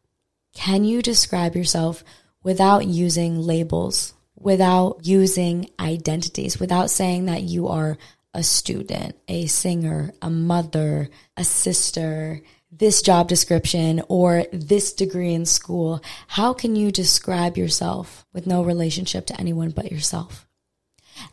Can 0.53 0.83
you 0.83 1.01
describe 1.01 1.55
yourself 1.55 2.03
without 2.43 2.85
using 2.85 3.39
labels, 3.39 4.13
without 4.35 5.05
using 5.05 5.69
identities, 5.79 6.59
without 6.59 6.89
saying 6.89 7.25
that 7.25 7.43
you 7.43 7.67
are 7.67 7.97
a 8.33 8.43
student, 8.43 9.15
a 9.27 9.47
singer, 9.47 10.11
a 10.21 10.29
mother, 10.29 11.09
a 11.37 11.43
sister, 11.43 12.41
this 12.71 13.01
job 13.01 13.27
description 13.27 14.01
or 14.07 14.45
this 14.51 14.93
degree 14.93 15.33
in 15.33 15.45
school? 15.45 16.01
How 16.27 16.53
can 16.53 16.75
you 16.75 16.91
describe 16.91 17.57
yourself 17.57 18.25
with 18.33 18.47
no 18.47 18.63
relationship 18.63 19.25
to 19.27 19.39
anyone 19.39 19.71
but 19.71 19.91
yourself? 19.91 20.48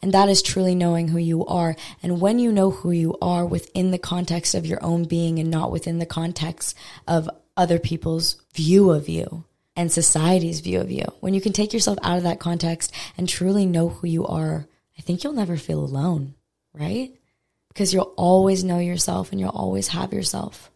And 0.03 0.13
that 0.13 0.29
is 0.29 0.43
truly 0.43 0.75
knowing 0.75 1.09
who 1.09 1.19
you 1.19 1.45
are. 1.47 1.77
And 2.03 2.21
when 2.21 2.39
you 2.39 2.53
know 2.53 2.71
who 2.71 2.91
you 2.91 3.17
are 3.21 3.45
within 3.45 3.91
the 3.91 3.99
context 3.99 4.55
of 4.55 4.67
your 4.67 4.83
own 4.83 5.05
being 5.05 5.39
and 5.39 5.51
not 5.51 5.71
within 5.71 5.99
the 5.99 6.07
context 6.07 6.77
of 7.07 7.29
other 7.57 7.79
people's 7.79 8.37
view 8.55 8.91
of 8.91 9.09
you 9.09 9.45
and 9.75 9.91
society's 9.91 10.61
view 10.61 10.81
of 10.81 10.91
you, 10.91 11.05
when 11.21 11.35
you 11.35 11.41
can 11.41 11.53
take 11.53 11.73
yourself 11.73 11.99
out 12.03 12.17
of 12.19 12.25
that 12.25 12.41
context 12.41 12.93
and 13.17 13.29
truly 13.29 13.67
know 13.67 13.89
who 13.89 14.07
you 14.07 14.27
are, 14.27 14.67
I 14.99 15.03
think 15.03 15.23
you'll 15.23 15.33
never 15.33 15.57
feel 15.57 15.81
alone, 15.81 16.35
right? 16.73 17.13
Because 17.69 17.93
you'll 17.93 18.15
always 18.17 18.65
know 18.65 18.79
yourself 18.79 19.33
and 19.33 19.41
you'll 19.41 19.51
always 19.51 19.89
have 19.89 20.13
yourself. 20.13 20.71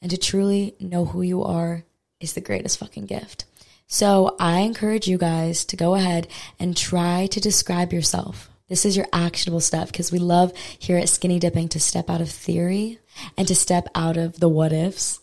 And 0.00 0.10
to 0.10 0.16
truly 0.16 0.74
know 0.78 1.04
who 1.04 1.22
you 1.22 1.42
are 1.42 1.84
is 2.20 2.34
the 2.34 2.40
greatest 2.40 2.78
fucking 2.78 3.06
gift. 3.06 3.44
So 3.86 4.34
I 4.40 4.60
encourage 4.60 5.06
you 5.06 5.16
guys 5.16 5.64
to 5.66 5.76
go 5.76 5.94
ahead 5.94 6.26
and 6.58 6.76
try 6.76 7.26
to 7.28 7.40
describe 7.40 7.92
yourself. 7.92 8.50
This 8.68 8.84
is 8.84 8.96
your 8.96 9.06
actionable 9.12 9.60
step 9.60 9.86
because 9.86 10.10
we 10.10 10.18
love 10.18 10.52
here 10.56 10.98
at 10.98 11.08
Skinny 11.08 11.38
Dipping 11.38 11.68
to 11.68 11.78
step 11.78 12.10
out 12.10 12.20
of 12.20 12.28
theory 12.28 12.98
and 13.36 13.46
to 13.46 13.54
step 13.54 13.88
out 13.94 14.16
of 14.16 14.40
the 14.40 14.48
what 14.48 14.72
ifs 14.72 15.20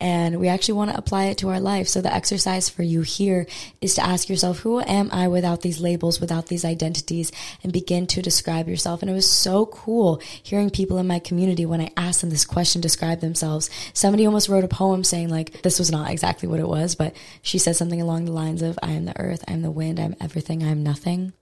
and 0.00 0.38
we 0.38 0.48
actually 0.48 0.74
want 0.74 0.90
to 0.90 0.98
apply 0.98 1.26
it 1.26 1.38
to 1.38 1.48
our 1.48 1.60
life. 1.60 1.88
So 1.88 2.00
the 2.00 2.12
exercise 2.12 2.68
for 2.68 2.82
you 2.82 3.02
here 3.02 3.46
is 3.80 3.94
to 3.94 4.04
ask 4.04 4.28
yourself, 4.28 4.58
who 4.58 4.80
am 4.80 5.08
I 5.12 5.28
without 5.28 5.62
these 5.62 5.80
labels, 5.80 6.20
without 6.20 6.46
these 6.46 6.64
identities 6.64 7.32
and 7.62 7.72
begin 7.72 8.06
to 8.08 8.20
describe 8.20 8.68
yourself. 8.68 9.00
And 9.00 9.10
it 9.10 9.14
was 9.14 9.30
so 9.30 9.66
cool 9.66 10.20
hearing 10.42 10.70
people 10.70 10.98
in 10.98 11.06
my 11.06 11.18
community 11.18 11.64
when 11.64 11.80
I 11.80 11.90
asked 11.96 12.20
them 12.20 12.30
this 12.30 12.44
question, 12.44 12.80
describe 12.80 13.20
themselves. 13.20 13.70
Somebody 13.94 14.26
almost 14.26 14.48
wrote 14.48 14.64
a 14.64 14.68
poem 14.68 15.04
saying 15.04 15.30
like, 15.30 15.62
this 15.62 15.78
was 15.78 15.90
not 15.90 16.10
exactly 16.10 16.48
what 16.48 16.60
it 16.60 16.68
was, 16.68 16.94
but 16.94 17.16
she 17.40 17.58
said 17.58 17.76
something 17.76 18.02
along 18.02 18.26
the 18.26 18.32
lines 18.32 18.60
of, 18.60 18.78
I 18.82 18.92
am 18.92 19.06
the 19.06 19.18
earth, 19.18 19.44
I 19.48 19.52
am 19.52 19.62
the 19.62 19.70
wind, 19.70 19.98
I'm 19.98 20.16
everything, 20.20 20.62
I 20.62 20.68
am 20.68 20.82
nothing. 20.82 21.32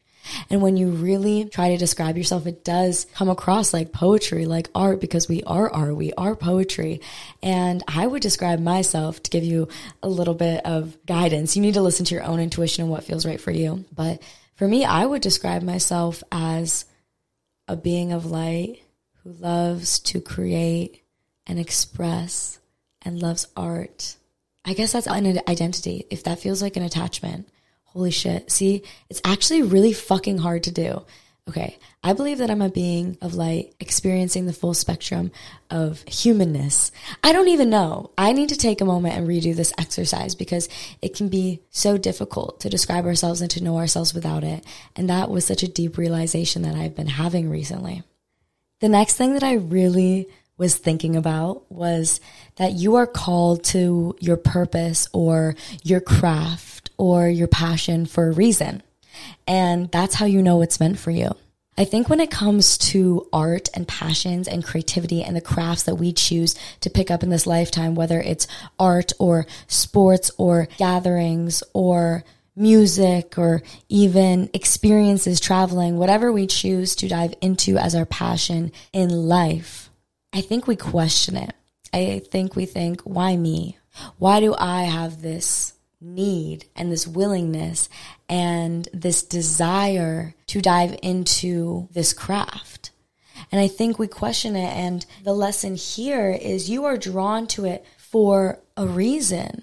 And 0.51 0.63
when 0.63 0.77
you 0.77 0.91
really 0.91 1.45
try 1.45 1.71
to 1.71 1.77
describe 1.77 2.17
yourself, 2.17 2.47
it 2.47 2.65
does 2.65 3.07
come 3.15 3.29
across 3.29 3.73
like 3.73 3.93
poetry, 3.93 4.47
like 4.47 4.69
art, 4.75 5.01
because 5.01 5.29
we 5.29 5.43
are 5.45 5.73
art, 5.73 5.97
we 5.97 6.13
are 6.15 6.37
poetry. 6.37 7.01
And 7.43 7.83
I 7.89 8.07
would 8.07 8.23
describe 8.23 8.61
myself 8.61 9.23
to 9.23 9.31
give 9.31 9.45
you 9.45 9.69
a 10.03 10.09
little 10.09 10.35
bit 10.35 10.65
of 10.65 10.97
guidance. 11.07 11.57
You 11.57 11.63
need 11.63 11.75
to 11.75 11.83
listen 11.83 12.07
to 12.07 12.15
your 12.15 12.25
own 12.25 12.41
intuition 12.41 12.83
and 12.83 12.91
what 12.91 13.05
feels 13.05 13.27
right 13.27 13.41
for 13.41 13.51
you. 13.51 13.85
But 13.95 14.23
for 14.55 14.69
me, 14.69 14.85
I 14.85 15.07
would 15.07 15.23
describe 15.23 15.63
myself 15.63 16.23
as 16.31 16.85
a 17.69 17.77
being 17.77 18.13
of 18.13 18.27
light 18.27 18.83
who 19.23 19.33
loves 19.33 19.99
to 20.01 20.21
create 20.21 21.03
and 21.47 21.59
express 21.59 22.59
and 23.03 23.21
loves 23.21 23.49
art. 23.57 24.17
I 24.65 24.75
guess 24.75 24.93
that's 24.93 25.09
an 25.09 25.41
identity. 25.49 26.07
If 26.11 26.25
that 26.25 26.39
feels 26.39 26.63
like 26.63 26.77
an 26.77 26.85
attachment, 26.85 27.49
Holy 27.93 28.11
shit. 28.11 28.51
See, 28.51 28.83
it's 29.11 29.21
actually 29.25 29.63
really 29.63 29.93
fucking 29.93 30.39
hard 30.39 30.63
to 30.65 30.71
do. 30.71 31.05
Okay, 31.49 31.77
I 32.05 32.13
believe 32.13 32.39
that 32.39 32.51
I'm 32.51 32.63
a 32.63 32.69
being 32.71 33.19
of 33.21 33.35
light 33.35 33.75
experiencing 33.81 34.47
the 34.47 34.53
full 34.53 34.75
spectrum 34.75 35.33
of 35.71 36.03
humanness. 36.03 36.93
I 37.25 37.33
don't 37.33 37.49
even 37.49 37.69
know. 37.69 38.13
I 38.17 38.33
need 38.33 38.49
to 38.51 38.57
take 38.57 38.81
a 38.81 38.85
moment 38.87 39.17
and 39.17 39.29
redo 39.29 39.55
this 39.55 39.73
exercise 39.77 40.37
because 40.37 40.69
it 41.03 41.17
can 41.17 41.29
be 41.29 41.61
so 41.71 41.99
difficult 41.99 42.61
to 42.61 42.71
describe 42.71 43.07
ourselves 43.07 43.41
and 43.41 43.51
to 43.51 43.63
know 43.63 43.77
ourselves 43.77 44.15
without 44.15 44.45
it. 44.45 44.65
And 44.95 45.11
that 45.11 45.31
was 45.31 45.45
such 45.45 45.65
a 45.65 45.69
deep 45.69 45.99
realization 45.99 46.63
that 46.63 46.77
I've 46.77 46.95
been 46.95 47.09
having 47.09 47.51
recently. 47.51 48.05
The 48.81 48.89
next 48.89 49.17
thing 49.17 49.35
that 49.35 49.43
I 49.43 49.55
really 49.55 50.29
was 50.59 50.77
thinking 50.77 51.17
about 51.17 51.71
was 51.73 52.21
that 52.57 52.73
you 52.73 52.95
are 52.95 53.07
called 53.07 53.65
to 53.65 54.17
your 54.21 54.37
purpose 54.37 55.09
or 55.13 55.57
your 55.83 56.01
craft 56.01 56.82
or 56.97 57.29
your 57.29 57.49
passion 57.49 58.07
for 58.07 58.29
a 58.29 58.33
reason. 58.33 58.83
And 59.47 59.91
that's 59.91 60.15
how 60.15 60.27
you 60.27 60.43
know 60.43 60.57
what's 60.57 60.81
meant 60.81 60.99
for 60.99 61.11
you. 61.11 61.35
I 61.79 61.85
think 61.85 62.11
when 62.11 62.21
it 62.21 62.31
comes 62.31 62.77
to 62.79 63.27
art 63.33 63.71
and 63.75 63.89
passions 63.89 64.47
and 64.47 64.65
creativity 64.65 65.23
and 65.23 65.35
the 65.35 65.41
crafts 65.41 65.85
that 65.85 65.95
we 65.95 66.13
choose 66.13 66.55
to 66.81 66.91
pick 66.91 67.11
up 67.11 67.23
in 67.23 67.31
this 67.31 67.47
lifetime, 67.47 67.95
whether 67.95 68.21
it's 68.21 68.47
art 68.79 69.13
or 69.19 69.47
sports 69.69 70.31
or 70.37 70.69
gatherings 70.77 71.63
or 71.73 72.25
music 72.55 73.39
or 73.39 73.63
even 73.89 74.51
experiences 74.53 75.41
traveling, 75.41 75.97
whatever 75.97 76.31
we 76.31 76.47
choose 76.47 76.95
to 76.97 77.09
dive 77.09 77.33
into 77.41 77.79
as 77.79 77.95
our 77.95 78.05
passion 78.05 78.71
in 78.93 79.09
life, 79.09 79.89
I 80.35 80.43
think 80.43 80.67
we 80.67 80.77
question 80.77 81.39
it. 81.39 81.55
I 81.95 82.21
think 82.31 82.55
we 82.55 82.67
think, 82.67 83.01
why 83.03 83.37
me? 83.37 83.79
Why 84.19 84.41
do 84.41 84.55
I 84.59 84.83
have 84.83 85.23
this 85.23 85.73
need 86.03 86.67
and 86.75 86.91
this 86.91 87.07
willingness 87.07 87.89
and 88.29 88.89
this 88.93 89.23
desire 89.23 90.35
to 90.47 90.61
dive 90.61 90.99
into 91.03 91.89
this 91.93 92.13
craft. 92.13 92.91
And 93.51 93.61
I 93.61 93.69
think 93.69 93.99
we 93.99 94.07
question 94.07 94.57
it. 94.57 94.73
And 94.73 95.05
the 95.25 95.33
lesson 95.33 95.77
here 95.77 96.31
is 96.31 96.71
you 96.71 96.85
are 96.85 96.97
drawn 96.97 97.47
to 97.49 97.65
it 97.65 97.85
for 97.97 98.61
a 98.77 98.87
reason. 98.87 99.63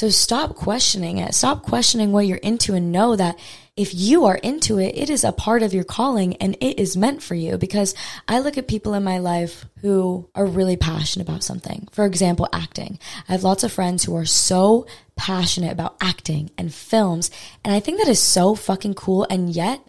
So 0.00 0.08
stop 0.08 0.54
questioning 0.54 1.18
it. 1.18 1.34
Stop 1.34 1.62
questioning 1.62 2.10
what 2.10 2.26
you're 2.26 2.38
into 2.38 2.72
and 2.72 2.90
know 2.90 3.16
that 3.16 3.38
if 3.76 3.92
you 3.92 4.24
are 4.24 4.36
into 4.36 4.78
it, 4.78 4.96
it 4.96 5.10
is 5.10 5.24
a 5.24 5.30
part 5.30 5.62
of 5.62 5.74
your 5.74 5.84
calling 5.84 6.36
and 6.36 6.56
it 6.58 6.78
is 6.78 6.96
meant 6.96 7.22
for 7.22 7.34
you. 7.34 7.58
Because 7.58 7.94
I 8.26 8.38
look 8.38 8.56
at 8.56 8.66
people 8.66 8.94
in 8.94 9.04
my 9.04 9.18
life 9.18 9.66
who 9.82 10.30
are 10.34 10.46
really 10.46 10.78
passionate 10.78 11.28
about 11.28 11.44
something. 11.44 11.86
For 11.92 12.06
example, 12.06 12.48
acting. 12.50 12.98
I 13.28 13.32
have 13.32 13.44
lots 13.44 13.62
of 13.62 13.72
friends 13.72 14.04
who 14.04 14.16
are 14.16 14.24
so 14.24 14.86
passionate 15.16 15.70
about 15.72 15.98
acting 16.00 16.50
and 16.56 16.72
films. 16.72 17.30
And 17.62 17.74
I 17.74 17.80
think 17.80 17.98
that 17.98 18.08
is 18.08 18.20
so 18.20 18.54
fucking 18.54 18.94
cool. 18.94 19.26
And 19.28 19.50
yet, 19.50 19.86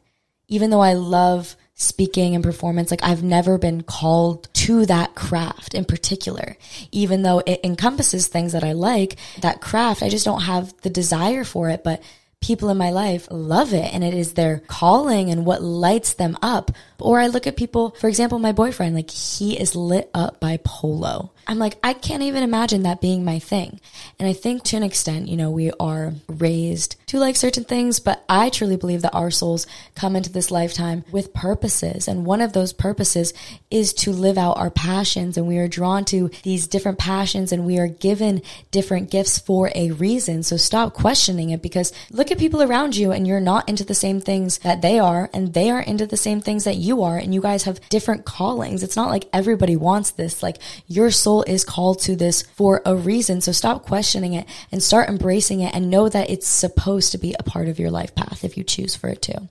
even 0.50 0.72
though 0.72 0.82
I 0.82 0.92
love 0.92 1.56
speaking 1.82 2.36
and 2.36 2.44
performance, 2.44 2.92
like 2.92 3.04
I've 3.04 3.24
never 3.24 3.58
been 3.58 3.82
called 3.82 4.48
to 4.54 4.86
that 4.86 5.16
craft 5.16 5.74
in 5.74 5.86
particular. 5.86 6.56
Even 6.92 7.24
though 7.24 7.42
it 7.46 7.62
encompasses 7.64 8.28
things 8.28 8.54
that 8.54 8.64
I 8.64 8.74
like, 8.74 9.18
that 9.42 9.62
craft, 9.62 10.04
I 10.04 10.10
just 10.10 10.26
don't 10.26 10.44
have 10.44 10.74
the 10.82 10.90
desire 10.90 11.44
for 11.44 11.70
it. 11.70 11.84
But 11.84 12.02
people 12.42 12.70
in 12.70 12.78
my 12.78 12.90
life 12.90 13.28
love 13.30 13.74
it 13.74 13.94
and 13.94 14.04
it 14.04 14.14
is 14.14 14.34
their 14.34 14.60
calling 14.68 15.30
and 15.30 15.46
what 15.46 15.62
lights 15.62 16.14
them 16.14 16.38
up. 16.42 16.72
Or 17.00 17.20
I 17.20 17.28
look 17.28 17.48
at 17.48 17.56
people, 17.56 17.92
for 17.92 18.08
example, 18.08 18.40
my 18.40 18.52
boyfriend, 18.52 18.96
like 18.96 19.12
he 19.12 19.60
is 19.60 19.76
lit 19.76 20.10
up 20.14 20.40
by 20.40 20.60
polo. 20.64 21.32
I'm 21.48 21.60
like, 21.60 21.78
I 21.84 21.94
can't 21.94 22.24
even 22.24 22.44
imagine 22.44 22.84
that 22.84 23.02
being 23.02 23.26
my 23.26 23.40
thing. 23.40 23.80
And 24.20 24.28
I 24.28 24.34
think 24.34 24.64
to 24.64 24.78
an 24.78 24.84
extent, 24.84 25.28
you 25.28 25.38
know, 25.38 25.52
we 25.52 25.72
are 25.80 26.14
raised 26.28 26.96
to 27.08 27.20
like 27.20 27.36
certain 27.36 27.64
things, 27.64 28.00
but 28.00 28.24
I 28.30 28.50
truly 28.50 28.78
believe 28.78 29.02
that 29.02 29.14
our 29.14 29.32
souls 29.32 29.68
come 29.96 30.16
into 30.16 30.32
this 30.32 30.52
lifetime 30.52 31.04
with 31.12 31.34
purposes. 31.34 32.08
And 32.08 32.26
one 32.26 32.42
of 32.42 32.54
those 32.54 32.74
purposes 32.74 33.34
is 33.70 33.94
to 33.96 34.12
live 34.12 34.38
out 34.38 34.58
our 34.58 34.70
passions. 34.70 35.38
And 35.38 35.48
we 35.48 35.58
are 35.58 35.68
drawn 35.68 36.06
to 36.06 36.30
these 36.44 36.68
different 36.68 37.00
passions 37.00 37.52
and 37.52 37.66
we 37.66 37.80
are 37.80 37.88
given 37.88 38.42
different 38.72 39.12
gifts 39.12 39.40
for 39.40 39.72
a 39.76 39.92
reason. 39.92 40.44
So 40.44 40.58
stop 40.58 40.94
questioning 40.94 41.50
it 41.50 41.62
because 41.62 41.92
look 42.12 42.32
at 42.32 42.38
people 42.38 42.62
around 42.62 42.96
you 42.96 43.12
and 43.12 43.28
you're 43.28 43.40
not 43.40 43.68
into 43.68 43.84
the 43.84 43.94
same 43.94 44.22
things 44.22 44.60
that 44.60 44.82
they 44.82 45.00
are 45.00 45.30
and 45.34 45.54
they 45.54 45.70
are 45.70 45.82
into 45.82 46.06
the 46.06 46.18
same 46.18 46.40
things 46.40 46.64
that 46.64 46.78
you 46.78 47.04
are. 47.04 47.18
And 47.18 47.34
you 47.34 47.42
guys 47.42 47.64
have 47.64 47.82
different 47.90 48.26
callings. 48.26 48.84
It's 48.84 48.96
not 48.96 49.10
like 49.10 49.28
everybody 49.34 49.76
wants 49.76 50.12
this. 50.12 50.44
Like 50.44 50.58
your 50.88 51.12
soul 51.12 51.31
soul 51.32 51.44
is 51.44 51.64
called 51.64 52.00
to 52.00 52.16
this 52.16 52.42
for 52.42 52.82
a 52.86 52.94
reason. 52.96 53.40
So 53.40 53.52
stop 53.54 53.86
questioning 53.86 54.34
it 54.34 54.48
and 54.72 54.84
start 54.84 55.10
embracing 55.10 55.62
it 55.62 55.74
and 55.74 55.90
know 55.90 56.10
that 56.10 56.30
it's 56.30 56.48
supposed 56.48 57.14
to 57.14 57.18
be 57.18 57.36
a 57.40 57.44
part 57.44 57.70
of 57.70 57.80
your 57.80 57.90
life 57.90 58.14
path 58.16 58.44
if 58.44 58.58
you 58.58 58.64
choose 58.64 58.96
for 58.96 59.08
it 59.08 59.22
to. 59.24 59.48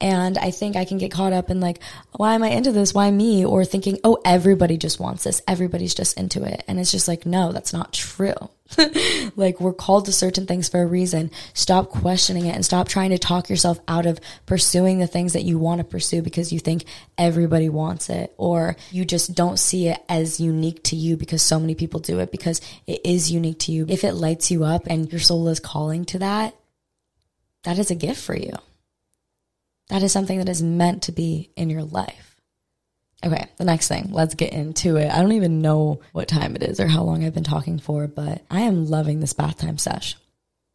And 0.00 0.38
I 0.38 0.50
think 0.50 0.76
I 0.76 0.86
can 0.86 0.96
get 0.96 1.12
caught 1.12 1.34
up 1.34 1.50
in 1.50 1.60
like, 1.60 1.80
why 2.12 2.34
am 2.34 2.42
I 2.42 2.48
into 2.48 2.72
this? 2.72 2.94
Why 2.94 3.10
me? 3.10 3.44
Or 3.44 3.66
thinking, 3.66 3.98
oh, 4.02 4.18
everybody 4.24 4.78
just 4.78 4.98
wants 4.98 5.24
this. 5.24 5.42
Everybody's 5.46 5.94
just 5.94 6.16
into 6.16 6.42
it. 6.42 6.64
And 6.66 6.80
it's 6.80 6.90
just 6.90 7.06
like, 7.06 7.26
no, 7.26 7.52
that's 7.52 7.74
not 7.74 7.92
true. 7.92 8.48
like 9.36 9.60
we're 9.60 9.72
called 9.72 10.06
to 10.06 10.12
certain 10.12 10.46
things 10.46 10.68
for 10.68 10.82
a 10.82 10.86
reason. 10.86 11.30
Stop 11.54 11.90
questioning 11.90 12.46
it 12.46 12.54
and 12.54 12.64
stop 12.64 12.88
trying 12.88 13.10
to 13.10 13.18
talk 13.18 13.48
yourself 13.48 13.78
out 13.88 14.06
of 14.06 14.20
pursuing 14.46 14.98
the 14.98 15.06
things 15.06 15.32
that 15.32 15.42
you 15.42 15.58
want 15.58 15.78
to 15.78 15.84
pursue 15.84 16.22
because 16.22 16.52
you 16.52 16.58
think 16.58 16.84
everybody 17.18 17.68
wants 17.68 18.08
it 18.08 18.32
or 18.36 18.76
you 18.90 19.04
just 19.04 19.34
don't 19.34 19.58
see 19.58 19.88
it 19.88 20.02
as 20.08 20.40
unique 20.40 20.82
to 20.84 20.96
you 20.96 21.16
because 21.16 21.42
so 21.42 21.58
many 21.58 21.74
people 21.74 22.00
do 22.00 22.20
it 22.20 22.30
because 22.30 22.60
it 22.86 23.00
is 23.04 23.30
unique 23.30 23.58
to 23.60 23.72
you. 23.72 23.86
If 23.88 24.04
it 24.04 24.14
lights 24.14 24.50
you 24.50 24.64
up 24.64 24.86
and 24.86 25.10
your 25.10 25.20
soul 25.20 25.48
is 25.48 25.60
calling 25.60 26.04
to 26.06 26.18
that, 26.20 26.54
that 27.64 27.78
is 27.78 27.90
a 27.90 27.94
gift 27.94 28.20
for 28.20 28.36
you. 28.36 28.52
That 29.88 30.02
is 30.02 30.12
something 30.12 30.38
that 30.38 30.48
is 30.48 30.62
meant 30.62 31.02
to 31.04 31.12
be 31.12 31.50
in 31.56 31.68
your 31.68 31.82
life. 31.82 32.29
Okay, 33.24 33.46
the 33.58 33.64
next 33.64 33.88
thing, 33.88 34.08
let's 34.12 34.34
get 34.34 34.52
into 34.52 34.96
it. 34.96 35.10
I 35.10 35.20
don't 35.20 35.32
even 35.32 35.60
know 35.60 36.00
what 36.12 36.26
time 36.26 36.56
it 36.56 36.62
is 36.62 36.80
or 36.80 36.86
how 36.86 37.02
long 37.02 37.22
I've 37.22 37.34
been 37.34 37.44
talking 37.44 37.78
for, 37.78 38.06
but 38.06 38.42
I 38.50 38.62
am 38.62 38.86
loving 38.86 39.20
this 39.20 39.34
bath 39.34 39.58
time 39.58 39.76
sesh. 39.76 40.16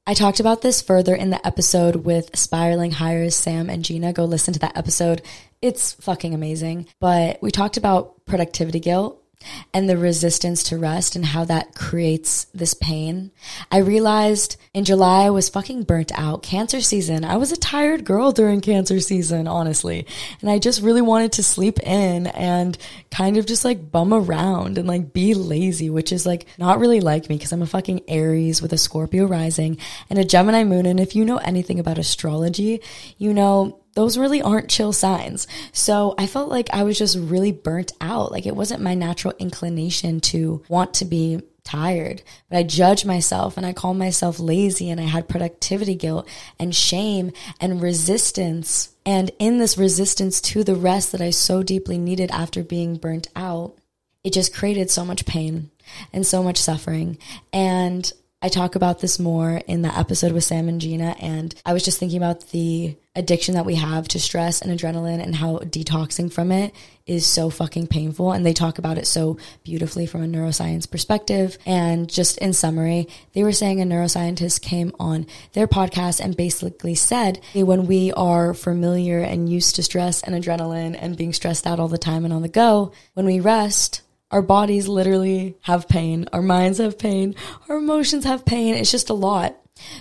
I 0.08 0.14
talked 0.14 0.40
about 0.40 0.62
this 0.62 0.84
further 0.84 1.16
in 1.16 1.32
the 1.32 1.46
episode 1.48 1.96
with 1.96 2.38
Spiraling 2.38 2.92
Hires, 2.92 3.36
Sam 3.36 3.72
and 3.72 3.84
Gina. 3.84 4.14
Go 4.14 4.26
listen 4.26 4.54
to 4.54 4.60
that 4.60 4.78
episode. 4.78 5.24
It's 5.64 5.94
fucking 5.94 6.36
amazing. 6.36 6.88
But 7.00 7.42
we 7.42 7.50
talked 7.50 7.78
about 7.78 8.24
productivity 8.26 8.80
guilt 8.80 9.25
and 9.74 9.90
the 9.90 9.98
resistance 9.98 10.64
to 10.64 10.78
rest 10.78 11.16
and 11.16 11.26
how 11.26 11.46
that 11.46 11.76
creates 11.76 12.46
this 12.54 12.74
pain. 12.74 13.32
I 13.72 13.78
realized 13.80 14.58
in 14.74 14.86
July 14.86 15.26
I 15.26 15.30
was 15.30 15.50
fucking 15.50 15.84
burnt 15.84 16.12
out. 16.18 16.44
Cancer 16.44 16.82
season. 16.82 17.24
I 17.26 17.38
was 17.38 17.52
a 17.52 17.58
tired 17.58 18.06
girl 18.06 18.32
during 18.32 18.62
cancer 18.62 19.00
season, 19.00 19.48
honestly. 19.48 20.06
And 20.42 20.50
I 20.50 20.60
just 20.60 20.82
really 20.82 21.02
wanted 21.02 21.34
to 21.34 21.44
sleep 21.44 21.80
in 21.82 22.28
and 22.28 22.78
kind 23.12 23.38
of 23.38 23.46
just 23.46 23.66
like 23.66 23.92
bum 23.92 24.14
around 24.14 24.78
and 24.78 24.88
like 24.88 25.14
be 25.14 25.34
lazy, 25.34 25.90
which 25.90 26.12
is 26.12 26.26
like 26.26 26.46
not 26.58 26.80
really 26.80 27.02
like 27.02 27.30
me 27.30 27.38
because 27.38 27.52
I'm 27.52 27.62
a 27.62 27.68
fucking 27.68 28.02
Aries 28.08 28.62
with 28.62 28.74
a 28.74 28.78
Scorpio 28.78 29.26
rising 29.26 29.78
and 30.10 30.20
a 30.20 30.26
Gemini 30.26 30.64
moon. 30.64 30.86
And 30.86 31.00
if 31.00 31.16
you 31.16 31.26
know 31.26 31.38
anything 31.38 31.80
about 31.80 31.98
astrology, 31.98 32.82
you 33.18 33.34
know 33.34 33.80
those 33.96 34.18
really 34.18 34.42
aren't 34.42 34.70
chill 34.70 34.94
signs. 34.94 35.48
So 35.72 36.14
I 36.18 36.28
felt 36.28 36.50
like 36.50 36.70
I 36.72 36.84
was 36.84 36.98
just 36.98 37.18
really 37.18 37.52
burnt 37.52 37.94
out. 38.00 38.32
Like 38.32 38.46
it 38.46 38.56
wasn't 38.56 38.82
my 38.82 38.94
natural 38.94 39.34
inclination 39.40 40.20
to 40.22 40.64
want 40.70 40.94
to 40.96 41.06
be 41.06 41.42
tired. 41.64 42.22
But 42.50 42.58
I 42.60 42.64
judge 42.64 43.06
myself 43.06 43.58
and 43.58 43.66
I 43.66 43.74
call 43.74 43.94
myself 43.94 44.40
lazy 44.40 44.90
and 44.90 45.02
I 45.02 45.06
had 45.06 45.28
productivity 45.28 45.96
guilt 45.96 46.28
and 46.60 46.76
shame 46.76 47.32
and 47.60 47.82
resistance. 47.82 48.96
And 49.06 49.32
in 49.40 49.58
this 49.58 49.78
resistance 49.78 50.40
to 50.42 50.64
the 50.64 50.76
rest 50.76 51.12
that 51.12 51.22
I 51.22 51.32
so 51.32 51.64
deeply 51.64 51.98
needed 51.98 52.32
after 52.32 52.64
being 52.64 52.98
burnt 52.98 53.30
out, 53.36 53.76
it 54.24 54.34
just 54.34 54.54
created 54.54 54.90
so 54.90 55.06
much 55.06 55.26
pain 55.26 55.72
and 56.14 56.26
so 56.26 56.44
much 56.44 56.58
suffering. 56.58 57.18
And 57.52 58.12
I 58.46 58.48
talk 58.48 58.76
about 58.76 59.00
this 59.00 59.18
more 59.18 59.56
in 59.66 59.82
the 59.82 59.98
episode 59.98 60.32
with 60.32 60.44
Sam 60.44 60.70
and 60.70 60.80
Gina. 60.80 61.16
And 61.20 61.56
I 61.66 61.74
was 61.74 61.84
just 61.84 61.98
thinking 61.98 62.18
about 62.18 62.50
the 62.50 62.96
addiction 63.16 63.56
that 63.56 63.66
we 63.66 63.74
have 63.74 64.08
to 64.10 64.20
stress 64.20 64.62
and 64.62 64.72
adrenaline 64.72 65.20
and 65.20 65.36
how 65.36 65.58
detoxing 65.58 66.32
from 66.32 66.52
it 66.52 66.72
is 67.08 67.26
so 67.26 67.50
fucking 67.50 67.88
painful. 67.88 68.32
And 68.32 68.46
they 68.46 68.54
talk 68.54 68.78
about 68.78 69.00
it 69.00 69.08
so 69.08 69.40
beautifully 69.64 70.06
from 70.06 70.22
a 70.22 70.28
neuroscience 70.28 70.88
perspective. 70.88 71.58
And 71.66 72.08
just 72.08 72.38
in 72.38 72.54
summary, 72.54 73.08
they 73.34 73.42
were 73.42 73.52
saying 73.52 73.82
a 73.82 73.84
neuroscientist 73.84 74.62
came 74.62 74.92
on 75.00 75.26
their 75.54 75.68
podcast 75.68 76.20
and 76.20 76.38
basically 76.38 76.94
said 76.94 77.42
when 77.56 77.88
we 77.88 78.12
are 78.12 78.54
familiar 78.54 79.22
and 79.22 79.50
used 79.50 79.76
to 79.78 79.84
stress 79.84 80.22
and 80.22 80.36
adrenaline 80.36 80.96
and 81.02 81.18
being 81.18 81.34
stressed 81.34 81.66
out 81.66 81.80
all 81.80 81.88
the 81.88 81.98
time 81.98 82.26
and 82.26 82.34
on 82.34 82.44
the 82.44 82.48
go, 82.48 82.92
when 83.16 83.26
we 83.26 83.40
rest, 83.40 84.04
our 84.36 84.42
bodies 84.42 84.90
literally 84.90 85.56
have 85.62 85.88
pain. 85.88 86.28
Our 86.34 86.42
minds 86.42 86.80
have 86.80 87.00
pain. 87.00 87.36
Our 87.70 87.78
emotions 87.78 88.26
have 88.26 88.44
pain. 88.44 88.76
It's 88.76 88.92
just 88.92 89.10
a 89.10 89.14
lot. 89.14 89.56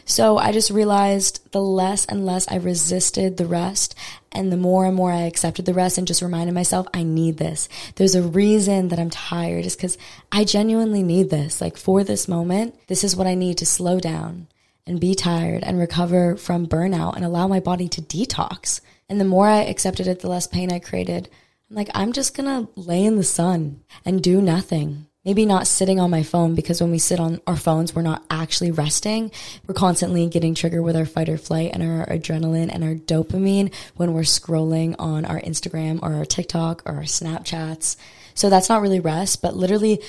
So 0.06 0.38
I 0.38 0.50
just 0.50 0.72
realized 0.72 1.52
the 1.52 1.60
less 1.60 2.04
and 2.06 2.26
less 2.26 2.48
I 2.48 2.56
resisted 2.56 3.36
the 3.36 3.46
rest 3.46 3.94
and 4.32 4.50
the 4.50 4.56
more 4.56 4.86
and 4.86 4.96
more 4.96 5.12
I 5.12 5.20
accepted 5.20 5.66
the 5.66 5.72
rest 5.72 5.98
and 5.98 6.06
just 6.06 6.20
reminded 6.20 6.52
myself, 6.52 6.88
I 6.92 7.04
need 7.04 7.36
this. 7.36 7.68
There's 7.94 8.16
a 8.16 8.22
reason 8.22 8.88
that 8.88 8.98
I'm 8.98 9.10
tired 9.10 9.66
is 9.66 9.76
because 9.76 9.96
I 10.32 10.42
genuinely 10.42 11.04
need 11.04 11.30
this. 11.30 11.60
Like 11.60 11.76
for 11.76 12.02
this 12.02 12.26
moment, 12.26 12.74
this 12.88 13.04
is 13.04 13.14
what 13.14 13.28
I 13.28 13.36
need 13.36 13.58
to 13.58 13.66
slow 13.66 14.00
down 14.00 14.48
and 14.84 14.98
be 14.98 15.14
tired 15.14 15.62
and 15.62 15.78
recover 15.78 16.34
from 16.34 16.66
burnout 16.66 17.14
and 17.14 17.24
allow 17.24 17.46
my 17.46 17.60
body 17.60 17.88
to 17.90 18.02
detox. 18.02 18.80
And 19.08 19.20
the 19.20 19.24
more 19.24 19.46
I 19.46 19.62
accepted 19.62 20.08
it, 20.08 20.22
the 20.22 20.28
less 20.28 20.48
pain 20.48 20.72
I 20.72 20.80
created 20.80 21.28
like, 21.70 21.88
I'm 21.94 22.12
just 22.12 22.36
gonna 22.36 22.68
lay 22.76 23.04
in 23.04 23.16
the 23.16 23.24
sun 23.24 23.82
and 24.04 24.22
do 24.22 24.40
nothing. 24.40 25.06
Maybe 25.24 25.46
not 25.46 25.66
sitting 25.66 25.98
on 25.98 26.10
my 26.10 26.22
phone 26.22 26.54
because 26.54 26.82
when 26.82 26.90
we 26.90 26.98
sit 26.98 27.18
on 27.18 27.40
our 27.46 27.56
phones, 27.56 27.94
we're 27.94 28.02
not 28.02 28.24
actually 28.28 28.70
resting. 28.70 29.30
We're 29.66 29.74
constantly 29.74 30.26
getting 30.28 30.54
triggered 30.54 30.84
with 30.84 30.96
our 30.96 31.06
fight 31.06 31.30
or 31.30 31.38
flight 31.38 31.70
and 31.72 31.82
our 31.82 32.04
adrenaline 32.06 32.70
and 32.70 32.84
our 32.84 32.94
dopamine 32.94 33.72
when 33.96 34.12
we're 34.12 34.22
scrolling 34.22 34.94
on 34.98 35.24
our 35.24 35.40
Instagram 35.40 36.00
or 36.02 36.14
our 36.14 36.26
TikTok 36.26 36.82
or 36.84 36.96
our 36.96 37.02
Snapchats. 37.04 37.96
So 38.34 38.50
that's 38.50 38.68
not 38.68 38.82
really 38.82 39.00
rest, 39.00 39.40
but 39.40 39.56
literally, 39.56 40.02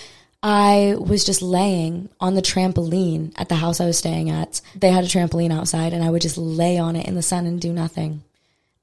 I 0.44 0.96
was 1.00 1.26
just 1.26 1.42
laying 1.42 2.10
on 2.20 2.36
the 2.36 2.42
trampoline 2.42 3.34
at 3.38 3.50
the 3.50 3.56
house 3.56 3.80
I 3.80 3.86
was 3.86 3.98
staying 3.98 4.30
at. 4.30 4.62
They 4.76 4.92
had 4.92 5.04
a 5.04 5.08
trampoline 5.08 5.52
outside 5.52 5.94
and 5.94 6.04
I 6.04 6.10
would 6.10 6.22
just 6.22 6.38
lay 6.38 6.78
on 6.78 6.96
it 6.96 7.08
in 7.08 7.16
the 7.16 7.24
sun 7.24 7.48
and 7.48 7.60
do 7.60 7.74
nothing 7.74 8.22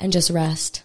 and 0.00 0.12
just 0.12 0.30
rest. 0.30 0.82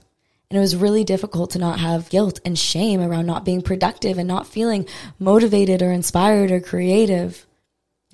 And 0.50 0.58
it 0.58 0.62
was 0.62 0.76
really 0.78 1.04
difficult 1.04 1.52
to 1.52 1.60
not 1.60 1.80
have 1.80 2.10
guilt 2.10 2.40
and 2.46 2.58
shame 2.58 3.02
around 3.02 3.26
not 3.26 3.44
being 3.44 3.62
productive 3.62 4.18
and 4.18 4.28
not 4.28 4.48
feeling 4.48 4.88
motivated 5.20 5.82
or 5.82 5.92
inspired 5.92 6.52
or 6.52 6.62
creative. 6.62 7.46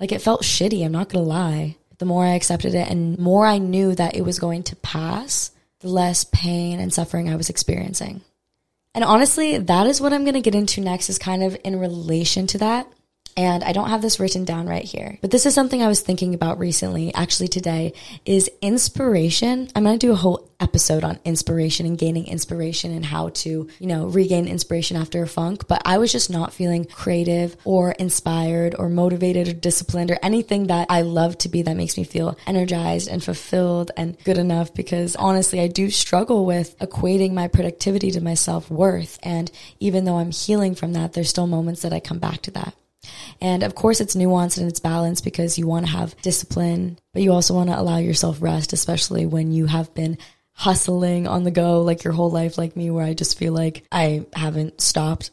Like 0.00 0.10
it 0.10 0.22
felt 0.22 0.42
shitty, 0.42 0.84
I'm 0.84 0.92
not 0.92 1.08
gonna 1.08 1.24
lie. 1.24 1.76
The 1.98 2.06
more 2.06 2.24
I 2.24 2.34
accepted 2.34 2.74
it 2.74 2.90
and 2.90 3.18
more 3.18 3.46
I 3.46 3.58
knew 3.58 3.94
that 3.94 4.16
it 4.16 4.22
was 4.22 4.40
going 4.40 4.64
to 4.64 4.76
pass, 4.76 5.52
the 5.78 5.88
less 5.88 6.24
pain 6.24 6.80
and 6.80 6.92
suffering 6.92 7.28
I 7.28 7.36
was 7.36 7.50
experiencing. 7.50 8.22
And 8.96 9.04
honestly, 9.04 9.58
that 9.58 9.86
is 9.86 10.00
what 10.00 10.12
I'm 10.12 10.24
gonna 10.24 10.40
get 10.40 10.56
into 10.56 10.80
next, 10.80 11.08
is 11.08 11.18
kind 11.18 11.44
of 11.44 11.56
in 11.62 11.78
relation 11.78 12.48
to 12.48 12.58
that. 12.58 12.88
And 13.36 13.64
I 13.64 13.72
don't 13.72 13.90
have 13.90 14.02
this 14.02 14.20
written 14.20 14.44
down 14.44 14.68
right 14.68 14.84
here, 14.84 15.18
but 15.20 15.30
this 15.32 15.44
is 15.44 15.54
something 15.54 15.82
I 15.82 15.88
was 15.88 16.00
thinking 16.00 16.34
about 16.34 16.58
recently, 16.58 17.12
actually 17.14 17.48
today, 17.48 17.92
is 18.24 18.48
inspiration. 18.60 19.68
I'm 19.74 19.82
going 19.82 19.98
to 19.98 20.06
do 20.06 20.12
a 20.12 20.16
whole 20.16 20.50
episode 20.60 21.02
on 21.02 21.18
inspiration 21.24 21.84
and 21.84 21.98
gaining 21.98 22.26
inspiration 22.28 22.92
and 22.92 23.04
how 23.04 23.30
to, 23.30 23.68
you 23.78 23.86
know, 23.86 24.06
regain 24.06 24.46
inspiration 24.46 24.96
after 24.96 25.22
a 25.22 25.26
funk. 25.26 25.66
But 25.66 25.82
I 25.84 25.98
was 25.98 26.12
just 26.12 26.30
not 26.30 26.52
feeling 26.52 26.84
creative 26.84 27.56
or 27.64 27.92
inspired 27.92 28.76
or 28.78 28.88
motivated 28.88 29.48
or 29.48 29.52
disciplined 29.52 30.12
or 30.12 30.18
anything 30.22 30.68
that 30.68 30.86
I 30.88 31.02
love 31.02 31.36
to 31.38 31.48
be 31.48 31.62
that 31.62 31.76
makes 31.76 31.96
me 31.96 32.04
feel 32.04 32.38
energized 32.46 33.08
and 33.08 33.22
fulfilled 33.22 33.90
and 33.96 34.16
good 34.24 34.38
enough 34.38 34.72
because 34.74 35.16
honestly, 35.16 35.60
I 35.60 35.66
do 35.66 35.90
struggle 35.90 36.46
with 36.46 36.78
equating 36.78 37.32
my 37.32 37.48
productivity 37.48 38.12
to 38.12 38.20
my 38.20 38.34
self 38.34 38.70
worth. 38.70 39.18
And 39.24 39.50
even 39.80 40.04
though 40.04 40.18
I'm 40.18 40.30
healing 40.30 40.74
from 40.76 40.92
that, 40.92 41.14
there's 41.14 41.30
still 41.30 41.48
moments 41.48 41.82
that 41.82 41.92
I 41.92 41.98
come 41.98 42.20
back 42.20 42.42
to 42.42 42.52
that. 42.52 42.74
And 43.40 43.62
of 43.62 43.74
course, 43.74 44.00
it's 44.00 44.16
nuanced 44.16 44.58
and 44.58 44.68
it's 44.68 44.80
balanced 44.80 45.24
because 45.24 45.58
you 45.58 45.66
want 45.66 45.86
to 45.86 45.92
have 45.92 46.20
discipline, 46.22 46.98
but 47.12 47.22
you 47.22 47.32
also 47.32 47.54
want 47.54 47.70
to 47.70 47.78
allow 47.78 47.98
yourself 47.98 48.40
rest, 48.40 48.72
especially 48.72 49.26
when 49.26 49.52
you 49.52 49.66
have 49.66 49.94
been 49.94 50.18
hustling 50.56 51.26
on 51.26 51.42
the 51.42 51.50
go 51.50 51.82
like 51.82 52.04
your 52.04 52.12
whole 52.12 52.30
life, 52.30 52.56
like 52.56 52.76
me, 52.76 52.88
where 52.88 53.04
I 53.04 53.12
just 53.12 53.36
feel 53.36 53.52
like 53.52 53.84
I 53.90 54.24
haven't 54.34 54.80
stopped 54.80 55.32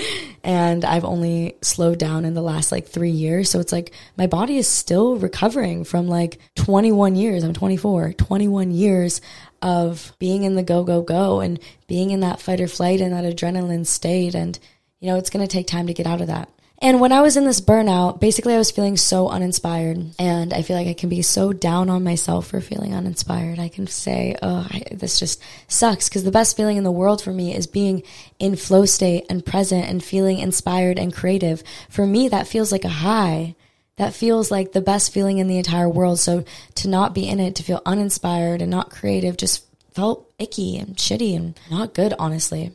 and 0.42 0.84
I've 0.84 1.04
only 1.04 1.56
slowed 1.60 1.98
down 1.98 2.24
in 2.24 2.32
the 2.32 2.42
last 2.42 2.72
like 2.72 2.88
three 2.88 3.10
years. 3.10 3.50
So 3.50 3.60
it's 3.60 3.72
like 3.72 3.92
my 4.16 4.26
body 4.26 4.56
is 4.56 4.66
still 4.66 5.16
recovering 5.16 5.84
from 5.84 6.08
like 6.08 6.38
21 6.56 7.16
years. 7.16 7.44
I'm 7.44 7.52
24, 7.52 8.14
21 8.14 8.70
years 8.70 9.20
of 9.60 10.12
being 10.18 10.42
in 10.44 10.54
the 10.54 10.62
go, 10.62 10.84
go, 10.84 11.02
go 11.02 11.40
and 11.40 11.60
being 11.86 12.10
in 12.10 12.20
that 12.20 12.40
fight 12.40 12.60
or 12.60 12.68
flight 12.68 13.02
and 13.02 13.12
that 13.12 13.24
adrenaline 13.24 13.86
state. 13.86 14.34
And, 14.34 14.58
you 15.00 15.08
know, 15.08 15.18
it's 15.18 15.30
going 15.30 15.46
to 15.46 15.52
take 15.52 15.66
time 15.66 15.86
to 15.86 15.94
get 15.94 16.06
out 16.06 16.22
of 16.22 16.28
that. 16.28 16.48
And 16.82 17.00
when 17.00 17.12
I 17.12 17.20
was 17.20 17.36
in 17.36 17.44
this 17.44 17.60
burnout, 17.60 18.18
basically 18.18 18.54
I 18.54 18.58
was 18.58 18.72
feeling 18.72 18.96
so 18.96 19.28
uninspired. 19.28 20.04
And 20.18 20.52
I 20.52 20.62
feel 20.62 20.76
like 20.76 20.88
I 20.88 20.94
can 20.94 21.08
be 21.08 21.22
so 21.22 21.52
down 21.52 21.88
on 21.88 22.02
myself 22.02 22.48
for 22.48 22.60
feeling 22.60 22.92
uninspired. 22.92 23.60
I 23.60 23.68
can 23.68 23.86
say, 23.86 24.34
oh, 24.42 24.66
I, 24.68 24.82
this 24.90 25.20
just 25.20 25.40
sucks. 25.68 26.08
Because 26.08 26.24
the 26.24 26.32
best 26.32 26.56
feeling 26.56 26.78
in 26.78 26.82
the 26.82 26.90
world 26.90 27.22
for 27.22 27.32
me 27.32 27.54
is 27.54 27.68
being 27.68 28.02
in 28.40 28.56
flow 28.56 28.84
state 28.84 29.26
and 29.30 29.46
present 29.46 29.88
and 29.88 30.02
feeling 30.02 30.40
inspired 30.40 30.98
and 30.98 31.14
creative. 31.14 31.62
For 31.88 32.04
me, 32.04 32.26
that 32.30 32.48
feels 32.48 32.72
like 32.72 32.84
a 32.84 32.88
high. 32.88 33.54
That 33.96 34.12
feels 34.12 34.50
like 34.50 34.72
the 34.72 34.80
best 34.80 35.12
feeling 35.12 35.38
in 35.38 35.46
the 35.46 35.58
entire 35.58 35.88
world. 35.88 36.18
So 36.18 36.44
to 36.74 36.88
not 36.88 37.14
be 37.14 37.28
in 37.28 37.38
it, 37.38 37.54
to 37.56 37.62
feel 37.62 37.82
uninspired 37.86 38.60
and 38.60 38.72
not 38.72 38.90
creative 38.90 39.36
just 39.36 39.64
felt 39.92 40.28
icky 40.36 40.78
and 40.78 40.96
shitty 40.96 41.36
and 41.36 41.60
not 41.70 41.94
good, 41.94 42.12
honestly. 42.18 42.72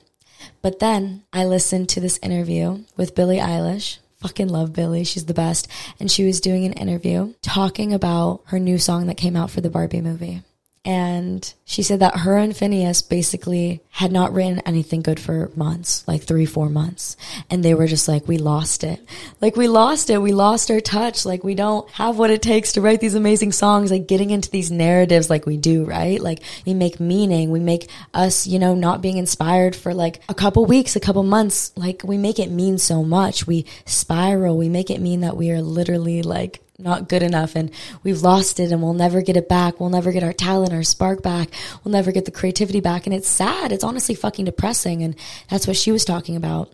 But 0.61 0.79
then 0.79 1.23
I 1.31 1.45
listened 1.45 1.89
to 1.89 1.99
this 1.99 2.19
interview 2.21 2.83
with 2.95 3.15
Billie 3.15 3.37
Eilish. 3.37 3.97
Fucking 4.17 4.47
love 4.47 4.73
Billie. 4.73 5.03
She's 5.03 5.25
the 5.25 5.33
best. 5.33 5.67
And 5.99 6.11
she 6.11 6.25
was 6.25 6.41
doing 6.41 6.65
an 6.65 6.73
interview 6.73 7.33
talking 7.41 7.93
about 7.93 8.41
her 8.45 8.59
new 8.59 8.79
song 8.79 9.07
that 9.07 9.17
came 9.17 9.35
out 9.35 9.51
for 9.51 9.61
the 9.61 9.69
Barbie 9.69 10.01
movie. 10.01 10.41
And 10.85 11.53
she 11.65 11.83
said 11.83 11.99
that 11.99 12.19
her 12.19 12.37
and 12.37 12.53
Finneas 12.53 13.07
basically 13.07 13.81
had 13.89 14.11
not 14.11 14.31
written 14.31 14.59
anything 14.59 15.01
good 15.01 15.19
for 15.19 15.51
months, 15.53 16.07
like 16.07 16.23
three, 16.23 16.45
four 16.45 16.69
months. 16.69 17.17
And 17.49 17.61
they 17.61 17.73
were 17.73 17.87
just 17.87 18.07
like, 18.07 18.25
we 18.25 18.37
lost 18.37 18.85
it. 18.85 19.05
Like, 19.41 19.57
we 19.57 19.67
lost 19.67 20.09
it. 20.09 20.21
We 20.21 20.31
lost 20.31 20.71
our 20.71 20.79
touch. 20.79 21.25
Like, 21.25 21.43
we 21.43 21.55
don't 21.55 21.89
have 21.91 22.17
what 22.17 22.29
it 22.29 22.41
takes 22.41 22.73
to 22.73 22.81
write 22.81 23.01
these 23.01 23.15
amazing 23.15 23.51
songs, 23.51 23.91
like 23.91 24.07
getting 24.07 24.29
into 24.29 24.49
these 24.49 24.71
narratives 24.71 25.29
like 25.29 25.45
we 25.45 25.57
do, 25.57 25.83
right? 25.83 26.21
Like, 26.21 26.41
we 26.65 26.73
make 26.73 27.01
meaning. 27.01 27.51
We 27.51 27.59
make 27.59 27.89
us, 28.13 28.47
you 28.47 28.59
know, 28.59 28.73
not 28.73 29.01
being 29.01 29.17
inspired 29.17 29.75
for 29.75 29.93
like 29.93 30.21
a 30.29 30.33
couple 30.33 30.65
weeks, 30.65 30.95
a 30.95 31.01
couple 31.01 31.23
months. 31.23 31.73
Like, 31.75 32.01
we 32.05 32.17
make 32.17 32.39
it 32.39 32.49
mean 32.49 32.77
so 32.77 33.03
much. 33.03 33.45
We 33.45 33.65
spiral. 33.85 34.57
We 34.57 34.69
make 34.69 34.89
it 34.89 35.01
mean 35.01 35.19
that 35.21 35.35
we 35.35 35.51
are 35.51 35.61
literally 35.61 36.21
like 36.21 36.61
not 36.79 37.09
good 37.09 37.23
enough 37.23 37.55
and 37.55 37.71
we've 38.03 38.21
lost 38.21 38.59
it 38.59 38.71
and 38.71 38.83
we'll 38.83 38.93
never 38.93 39.21
get 39.21 39.35
it 39.35 39.49
back. 39.49 39.79
We'll 39.79 39.89
never 39.89 40.11
get 40.11 40.23
our 40.23 40.33
talent, 40.33 40.73
our 40.73 40.83
spark 40.83 41.23
back. 41.23 41.49
We'll 41.83 41.91
never 41.91 42.11
get 42.11 42.25
the 42.25 42.31
creativity 42.31 42.81
back. 42.81 43.07
And 43.07 43.15
it's 43.15 43.27
sad. 43.27 43.71
It's 43.71 43.83
honestly 43.83 44.13
fucking 44.13 44.45
depressing. 44.45 45.01
And 45.01 45.15
that's 45.49 45.65
what 45.65 45.75
she 45.75 45.91
was 45.91 46.05
talking 46.05 46.35
about. 46.35 46.73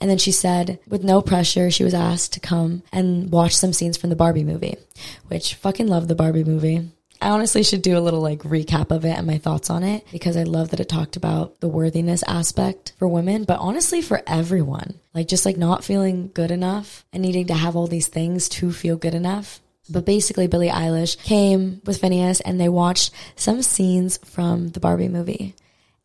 And 0.00 0.10
then 0.10 0.18
she 0.18 0.32
said, 0.32 0.80
with 0.88 1.04
no 1.04 1.22
pressure, 1.22 1.70
she 1.70 1.84
was 1.84 1.94
asked 1.94 2.32
to 2.32 2.40
come 2.40 2.82
and 2.92 3.30
watch 3.30 3.54
some 3.54 3.72
scenes 3.72 3.96
from 3.96 4.10
the 4.10 4.16
Barbie 4.16 4.44
movie, 4.44 4.76
which 5.28 5.54
fucking 5.54 5.86
love 5.86 6.08
the 6.08 6.14
Barbie 6.14 6.44
movie. 6.44 6.90
I 7.24 7.30
honestly 7.30 7.62
should 7.62 7.80
do 7.80 7.96
a 7.96 8.00
little 8.00 8.20
like 8.20 8.40
recap 8.40 8.90
of 8.90 9.06
it 9.06 9.16
and 9.16 9.26
my 9.26 9.38
thoughts 9.38 9.70
on 9.70 9.82
it 9.82 10.06
because 10.12 10.36
I 10.36 10.42
love 10.42 10.68
that 10.70 10.80
it 10.80 10.90
talked 10.90 11.16
about 11.16 11.58
the 11.60 11.68
worthiness 11.68 12.22
aspect 12.24 12.92
for 12.98 13.08
women, 13.08 13.44
but 13.44 13.60
honestly 13.60 14.02
for 14.02 14.20
everyone. 14.26 15.00
Like 15.14 15.26
just 15.26 15.46
like 15.46 15.56
not 15.56 15.84
feeling 15.84 16.30
good 16.34 16.50
enough 16.50 17.06
and 17.14 17.22
needing 17.22 17.46
to 17.46 17.54
have 17.54 17.76
all 17.76 17.86
these 17.86 18.08
things 18.08 18.50
to 18.50 18.70
feel 18.72 18.98
good 18.98 19.14
enough. 19.14 19.60
But 19.88 20.04
basically, 20.04 20.48
Billie 20.48 20.68
Eilish 20.68 21.16
came 21.16 21.80
with 21.86 21.98
Finneas 21.98 22.42
and 22.44 22.60
they 22.60 22.68
watched 22.68 23.10
some 23.36 23.62
scenes 23.62 24.18
from 24.18 24.68
the 24.68 24.80
Barbie 24.80 25.08
movie. 25.08 25.54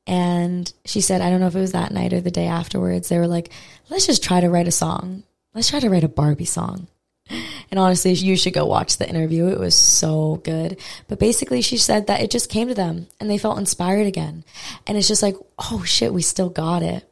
And 0.08 0.72
she 0.86 1.02
said, 1.02 1.20
I 1.20 1.30
don't 1.30 1.42
know 1.42 1.48
if 1.48 1.56
it 1.56 1.60
was 1.60 1.74
that 1.74 1.92
night 1.92 2.14
or 2.14 2.22
the 2.22 2.32
day 2.32 2.48
afterwards, 2.48 3.10
they 3.10 3.18
were 3.18 3.28
like, 3.28 3.52
let's 3.90 4.06
just 4.06 4.24
try 4.24 4.40
to 4.40 4.50
write 4.50 4.70
a 4.70 4.72
song. 4.72 5.24
Let's 5.54 5.70
try 5.70 5.82
to 5.82 5.90
write 5.90 6.06
a 6.06 6.10
Barbie 6.10 6.46
song. 6.46 6.88
And 7.72 7.80
honestly, 7.80 8.14
you 8.14 8.36
should 8.36 8.54
go 8.54 8.66
watch 8.66 8.98
the 8.98 9.08
interview. 9.08 9.48
It 9.48 9.60
was 9.60 9.76
so 9.76 10.42
good. 10.44 10.80
But 11.08 11.20
basically, 11.20 11.62
she 11.62 11.78
said 11.78 12.08
that 12.08 12.22
it 12.22 12.32
just 12.32 12.50
came 12.50 12.68
to 12.68 12.74
them 12.74 13.08
and 13.20 13.30
they 13.30 13.38
felt 13.38 13.60
inspired 13.60 14.08
again. 14.08 14.44
And 14.88 14.98
it's 14.98 15.08
just 15.08 15.24
like, 15.24 15.36
oh 15.72 15.84
shit, 15.84 16.14
we 16.14 16.22
still 16.22 16.50
got 16.50 16.82
it. 16.82 17.06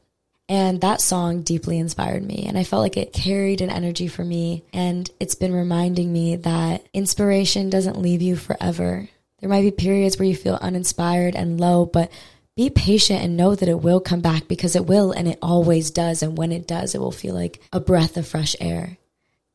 And 0.50 0.80
that 0.82 1.02
song 1.02 1.42
deeply 1.42 1.78
inspired 1.78 2.24
me. 2.24 2.46
And 2.48 2.58
I 2.58 2.64
felt 2.64 2.82
like 2.82 2.98
it 2.98 3.12
carried 3.12 3.62
an 3.62 3.70
energy 3.70 4.08
for 4.08 4.24
me. 4.24 4.64
And 4.72 5.10
it's 5.20 5.36
been 5.36 5.54
reminding 5.54 6.12
me 6.12 6.38
that 6.38 6.88
inspiration 6.94 7.70
doesn't 7.70 8.02
leave 8.02 8.22
you 8.22 8.36
forever. 8.38 9.10
There 9.40 9.50
might 9.50 9.62
be 9.62 9.72
periods 9.72 10.18
where 10.18 10.28
you 10.28 10.36
feel 10.36 10.56
uninspired 10.56 11.36
and 11.36 11.60
low, 11.60 11.86
but 11.86 12.12
be 12.56 12.70
patient 12.72 13.22
and 13.22 13.38
know 13.38 13.54
that 13.54 13.70
it 13.70 13.82
will 13.82 14.00
come 14.00 14.22
back 14.22 14.48
because 14.48 14.76
it 14.76 14.88
will 14.88 15.12
and 15.12 15.28
it 15.28 15.38
always 15.42 15.92
does. 15.92 16.24
And 16.24 16.38
when 16.38 16.52
it 16.52 16.66
does, 16.66 16.96
it 16.96 17.02
will 17.02 17.12
feel 17.12 17.36
like 17.36 17.62
a 17.72 17.80
breath 17.80 18.18
of 18.18 18.28
fresh 18.28 18.56
air. 18.60 18.98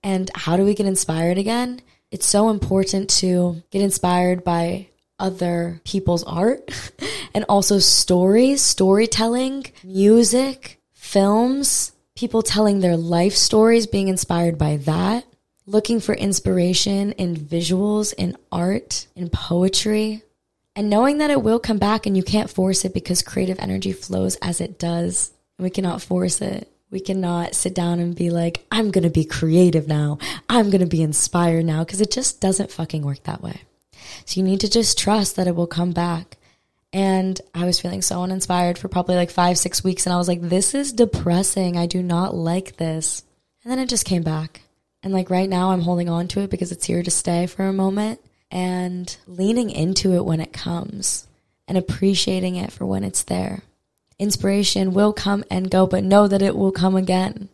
And 0.02 0.30
how 0.34 0.56
do 0.56 0.64
we 0.64 0.74
get 0.74 0.86
inspired 0.86 1.38
again? 1.38 1.80
It's 2.10 2.26
so 2.26 2.50
important 2.50 3.08
to 3.20 3.62
get 3.70 3.82
inspired 3.82 4.44
by 4.44 4.88
other 5.18 5.80
people's 5.84 6.24
art 6.24 6.70
and 7.34 7.44
also 7.48 7.78
stories, 7.78 8.60
storytelling, 8.60 9.66
music, 9.84 10.80
films, 10.92 11.92
people 12.16 12.42
telling 12.42 12.80
their 12.80 12.96
life 12.96 13.34
stories, 13.34 13.86
being 13.86 14.08
inspired 14.08 14.58
by 14.58 14.76
that, 14.78 15.24
looking 15.66 16.00
for 16.00 16.14
inspiration 16.14 17.12
in 17.12 17.36
visuals, 17.36 18.12
in 18.16 18.36
art, 18.50 19.06
in 19.14 19.28
poetry, 19.28 20.22
and 20.74 20.88
knowing 20.88 21.18
that 21.18 21.30
it 21.30 21.42
will 21.42 21.60
come 21.60 21.78
back 21.78 22.06
and 22.06 22.16
you 22.16 22.22
can't 22.22 22.50
force 22.50 22.84
it 22.84 22.94
because 22.94 23.22
creative 23.22 23.58
energy 23.58 23.92
flows 23.92 24.36
as 24.36 24.60
it 24.60 24.78
does. 24.78 25.32
We 25.58 25.70
cannot 25.70 26.02
force 26.02 26.40
it. 26.40 26.71
We 26.92 27.00
cannot 27.00 27.54
sit 27.54 27.74
down 27.74 28.00
and 28.00 28.14
be 28.14 28.28
like, 28.28 28.66
I'm 28.70 28.90
going 28.90 29.04
to 29.04 29.10
be 29.10 29.24
creative 29.24 29.88
now. 29.88 30.18
I'm 30.50 30.68
going 30.68 30.82
to 30.82 30.86
be 30.86 31.02
inspired 31.02 31.64
now 31.64 31.84
because 31.84 32.02
it 32.02 32.10
just 32.10 32.38
doesn't 32.38 32.70
fucking 32.70 33.02
work 33.02 33.22
that 33.22 33.42
way. 33.42 33.62
So 34.26 34.38
you 34.38 34.44
need 34.44 34.60
to 34.60 34.70
just 34.70 34.98
trust 34.98 35.36
that 35.36 35.46
it 35.46 35.56
will 35.56 35.66
come 35.66 35.92
back. 35.92 36.36
And 36.92 37.40
I 37.54 37.64
was 37.64 37.80
feeling 37.80 38.02
so 38.02 38.22
uninspired 38.22 38.76
for 38.76 38.88
probably 38.88 39.16
like 39.16 39.30
five, 39.30 39.56
six 39.56 39.82
weeks. 39.82 40.04
And 40.04 40.12
I 40.12 40.18
was 40.18 40.28
like, 40.28 40.42
this 40.42 40.74
is 40.74 40.92
depressing. 40.92 41.78
I 41.78 41.86
do 41.86 42.02
not 42.02 42.34
like 42.34 42.76
this. 42.76 43.22
And 43.64 43.72
then 43.72 43.78
it 43.78 43.88
just 43.88 44.04
came 44.04 44.22
back. 44.22 44.60
And 45.02 45.14
like 45.14 45.30
right 45.30 45.48
now, 45.48 45.70
I'm 45.70 45.80
holding 45.80 46.10
on 46.10 46.28
to 46.28 46.40
it 46.40 46.50
because 46.50 46.72
it's 46.72 46.84
here 46.84 47.02
to 47.02 47.10
stay 47.10 47.46
for 47.46 47.64
a 47.64 47.72
moment 47.72 48.20
and 48.50 49.16
leaning 49.26 49.70
into 49.70 50.12
it 50.14 50.26
when 50.26 50.42
it 50.42 50.52
comes 50.52 51.26
and 51.66 51.78
appreciating 51.78 52.56
it 52.56 52.70
for 52.70 52.84
when 52.84 53.02
it's 53.02 53.22
there. 53.22 53.62
Inspiration 54.22 54.94
will 54.94 55.12
come 55.12 55.42
and 55.50 55.68
go, 55.68 55.84
but 55.84 56.04
know 56.04 56.28
that 56.28 56.42
it 56.42 56.54
will 56.54 56.70
come 56.70 56.94
again. 56.94 57.48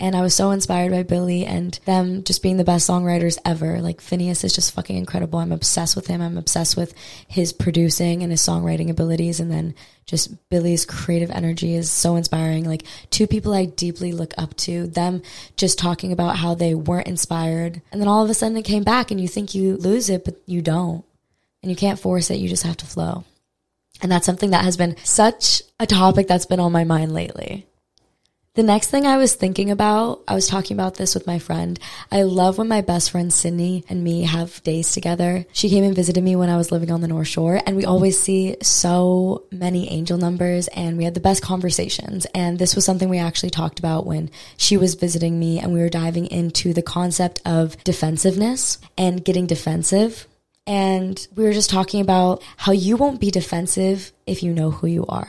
And 0.00 0.16
I 0.16 0.22
was 0.22 0.34
so 0.34 0.50
inspired 0.50 0.92
by 0.92 1.02
Billie 1.02 1.44
and 1.44 1.78
them 1.84 2.24
just 2.24 2.42
being 2.42 2.56
the 2.56 2.64
best 2.64 2.88
songwriters 2.88 3.36
ever. 3.44 3.82
Like 3.82 4.00
Finneas 4.00 4.42
is 4.42 4.54
just 4.54 4.72
fucking 4.72 4.96
incredible. 4.96 5.40
I'm 5.40 5.52
obsessed 5.52 5.96
with 5.96 6.06
him. 6.06 6.22
I'm 6.22 6.38
obsessed 6.38 6.74
with 6.74 6.94
his 7.28 7.52
producing 7.52 8.22
and 8.22 8.32
his 8.32 8.40
songwriting 8.40 8.88
abilities. 8.88 9.40
And 9.40 9.50
then 9.50 9.74
just 10.06 10.48
Billie's 10.48 10.86
creative 10.86 11.30
energy 11.30 11.74
is 11.74 11.90
so 11.90 12.16
inspiring. 12.16 12.64
Like 12.64 12.84
two 13.10 13.26
people 13.26 13.52
I 13.52 13.66
deeply 13.66 14.12
look 14.12 14.32
up 14.38 14.56
to, 14.58 14.86
them 14.86 15.20
just 15.58 15.78
talking 15.78 16.12
about 16.12 16.36
how 16.36 16.54
they 16.54 16.74
weren't 16.74 17.08
inspired. 17.08 17.82
And 17.92 18.00
then 18.00 18.08
all 18.08 18.24
of 18.24 18.30
a 18.30 18.34
sudden 18.34 18.56
it 18.56 18.62
came 18.62 18.84
back 18.84 19.10
and 19.10 19.20
you 19.20 19.28
think 19.28 19.54
you 19.54 19.76
lose 19.76 20.08
it, 20.08 20.24
but 20.24 20.40
you 20.46 20.62
don't. 20.62 21.04
And 21.62 21.70
you 21.70 21.76
can't 21.76 22.00
force 22.00 22.30
it. 22.30 22.36
You 22.36 22.48
just 22.48 22.62
have 22.62 22.78
to 22.78 22.86
flow. 22.86 23.24
And 24.02 24.10
that's 24.10 24.26
something 24.26 24.50
that 24.50 24.64
has 24.64 24.76
been 24.76 24.96
such 25.04 25.62
a 25.78 25.86
topic 25.86 26.28
that's 26.28 26.46
been 26.46 26.60
on 26.60 26.72
my 26.72 26.84
mind 26.84 27.12
lately. 27.12 27.66
The 28.54 28.64
next 28.64 28.88
thing 28.90 29.06
I 29.06 29.16
was 29.16 29.36
thinking 29.36 29.70
about, 29.70 30.24
I 30.26 30.34
was 30.34 30.48
talking 30.48 30.76
about 30.76 30.96
this 30.96 31.14
with 31.14 31.24
my 31.24 31.38
friend. 31.38 31.78
I 32.10 32.22
love 32.22 32.58
when 32.58 32.66
my 32.66 32.80
best 32.80 33.12
friend 33.12 33.32
Sydney 33.32 33.84
and 33.88 34.02
me 34.02 34.22
have 34.22 34.60
days 34.64 34.90
together. 34.90 35.46
She 35.52 35.70
came 35.70 35.84
and 35.84 35.94
visited 35.94 36.24
me 36.24 36.34
when 36.34 36.50
I 36.50 36.56
was 36.56 36.72
living 36.72 36.90
on 36.90 37.00
the 37.00 37.06
North 37.06 37.28
Shore, 37.28 37.60
and 37.64 37.76
we 37.76 37.84
always 37.84 38.18
see 38.18 38.56
so 38.60 39.44
many 39.52 39.88
angel 39.88 40.18
numbers, 40.18 40.66
and 40.68 40.98
we 40.98 41.04
had 41.04 41.14
the 41.14 41.20
best 41.20 41.44
conversations. 41.44 42.26
And 42.34 42.58
this 42.58 42.74
was 42.74 42.84
something 42.84 43.08
we 43.08 43.18
actually 43.18 43.50
talked 43.50 43.78
about 43.78 44.04
when 44.04 44.32
she 44.56 44.76
was 44.76 44.96
visiting 44.96 45.38
me, 45.38 45.60
and 45.60 45.72
we 45.72 45.78
were 45.78 45.88
diving 45.88 46.26
into 46.26 46.72
the 46.74 46.82
concept 46.82 47.40
of 47.46 47.82
defensiveness 47.84 48.78
and 48.98 49.24
getting 49.24 49.46
defensive. 49.46 50.26
And 50.66 51.26
we 51.34 51.44
were 51.44 51.52
just 51.52 51.70
talking 51.70 52.00
about 52.00 52.42
how 52.56 52.72
you 52.72 52.96
won't 52.96 53.20
be 53.20 53.30
defensive 53.30 54.12
if 54.26 54.42
you 54.42 54.52
know 54.52 54.70
who 54.70 54.86
you 54.86 55.06
are. 55.06 55.28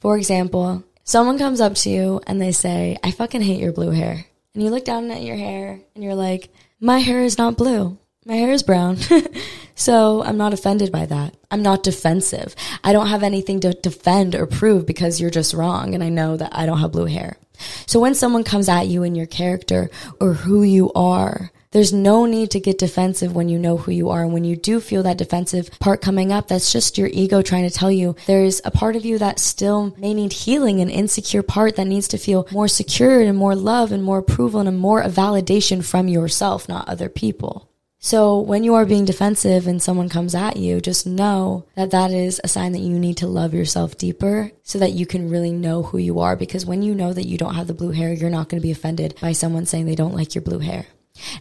For 0.00 0.16
example, 0.16 0.84
Someone 1.06 1.36
comes 1.36 1.60
up 1.60 1.74
to 1.74 1.90
you 1.90 2.22
and 2.26 2.40
they 2.40 2.50
say, 2.50 2.96
I 3.04 3.10
fucking 3.10 3.42
hate 3.42 3.60
your 3.60 3.72
blue 3.72 3.90
hair. 3.90 4.24
And 4.54 4.62
you 4.62 4.70
look 4.70 4.86
down 4.86 5.10
at 5.10 5.22
your 5.22 5.36
hair 5.36 5.78
and 5.94 6.02
you're 6.02 6.14
like, 6.14 6.48
my 6.80 6.98
hair 6.98 7.22
is 7.22 7.36
not 7.36 7.58
blue. 7.58 7.98
My 8.24 8.36
hair 8.36 8.52
is 8.52 8.62
brown. 8.62 8.96
so 9.74 10.22
I'm 10.22 10.38
not 10.38 10.54
offended 10.54 10.90
by 10.90 11.04
that. 11.04 11.36
I'm 11.50 11.60
not 11.60 11.82
defensive. 11.82 12.56
I 12.82 12.94
don't 12.94 13.08
have 13.08 13.22
anything 13.22 13.60
to 13.60 13.74
defend 13.74 14.34
or 14.34 14.46
prove 14.46 14.86
because 14.86 15.20
you're 15.20 15.28
just 15.28 15.52
wrong. 15.52 15.94
And 15.94 16.02
I 16.02 16.08
know 16.08 16.38
that 16.38 16.56
I 16.56 16.64
don't 16.64 16.80
have 16.80 16.92
blue 16.92 17.04
hair. 17.04 17.36
So 17.86 18.00
when 18.00 18.14
someone 18.14 18.42
comes 18.42 18.70
at 18.70 18.86
you 18.86 19.02
in 19.02 19.14
your 19.14 19.26
character 19.26 19.90
or 20.20 20.32
who 20.32 20.62
you 20.62 20.90
are, 20.94 21.52
there's 21.74 21.92
no 21.92 22.24
need 22.24 22.52
to 22.52 22.60
get 22.60 22.78
defensive 22.78 23.34
when 23.34 23.48
you 23.48 23.58
know 23.58 23.76
who 23.76 23.90
you 23.90 24.08
are. 24.08 24.22
And 24.22 24.32
when 24.32 24.44
you 24.44 24.54
do 24.54 24.80
feel 24.80 25.02
that 25.02 25.18
defensive 25.18 25.68
part 25.80 26.00
coming 26.00 26.30
up, 26.30 26.46
that's 26.46 26.72
just 26.72 26.96
your 26.96 27.08
ego 27.08 27.42
trying 27.42 27.68
to 27.68 27.76
tell 27.76 27.90
you 27.90 28.14
there's 28.26 28.60
a 28.64 28.70
part 28.70 28.94
of 28.94 29.04
you 29.04 29.18
that 29.18 29.40
still 29.40 29.92
may 29.98 30.14
need 30.14 30.32
healing, 30.32 30.80
an 30.80 30.88
insecure 30.88 31.42
part 31.42 31.74
that 31.74 31.86
needs 31.86 32.06
to 32.08 32.16
feel 32.16 32.46
more 32.52 32.68
secure 32.68 33.20
and 33.20 33.36
more 33.36 33.56
love 33.56 33.90
and 33.90 34.04
more 34.04 34.18
approval 34.18 34.60
and 34.60 34.78
more 34.78 35.02
validation 35.02 35.84
from 35.84 36.06
yourself, 36.06 36.68
not 36.68 36.88
other 36.88 37.08
people. 37.08 37.68
So 37.98 38.38
when 38.38 38.62
you 38.62 38.74
are 38.74 38.86
being 38.86 39.04
defensive 39.04 39.66
and 39.66 39.82
someone 39.82 40.08
comes 40.08 40.36
at 40.36 40.56
you, 40.56 40.80
just 40.80 41.08
know 41.08 41.64
that 41.74 41.90
that 41.90 42.12
is 42.12 42.40
a 42.44 42.48
sign 42.48 42.70
that 42.72 42.82
you 42.82 43.00
need 43.00 43.16
to 43.16 43.26
love 43.26 43.52
yourself 43.52 43.98
deeper 43.98 44.52
so 44.62 44.78
that 44.78 44.92
you 44.92 45.06
can 45.06 45.28
really 45.28 45.50
know 45.50 45.82
who 45.82 45.98
you 45.98 46.20
are. 46.20 46.36
Because 46.36 46.64
when 46.64 46.82
you 46.82 46.94
know 46.94 47.12
that 47.12 47.26
you 47.26 47.36
don't 47.36 47.56
have 47.56 47.66
the 47.66 47.74
blue 47.74 47.90
hair, 47.90 48.12
you're 48.12 48.30
not 48.30 48.48
going 48.48 48.60
to 48.60 48.66
be 48.66 48.70
offended 48.70 49.16
by 49.20 49.32
someone 49.32 49.66
saying 49.66 49.86
they 49.86 49.96
don't 49.96 50.14
like 50.14 50.36
your 50.36 50.42
blue 50.42 50.60
hair. 50.60 50.86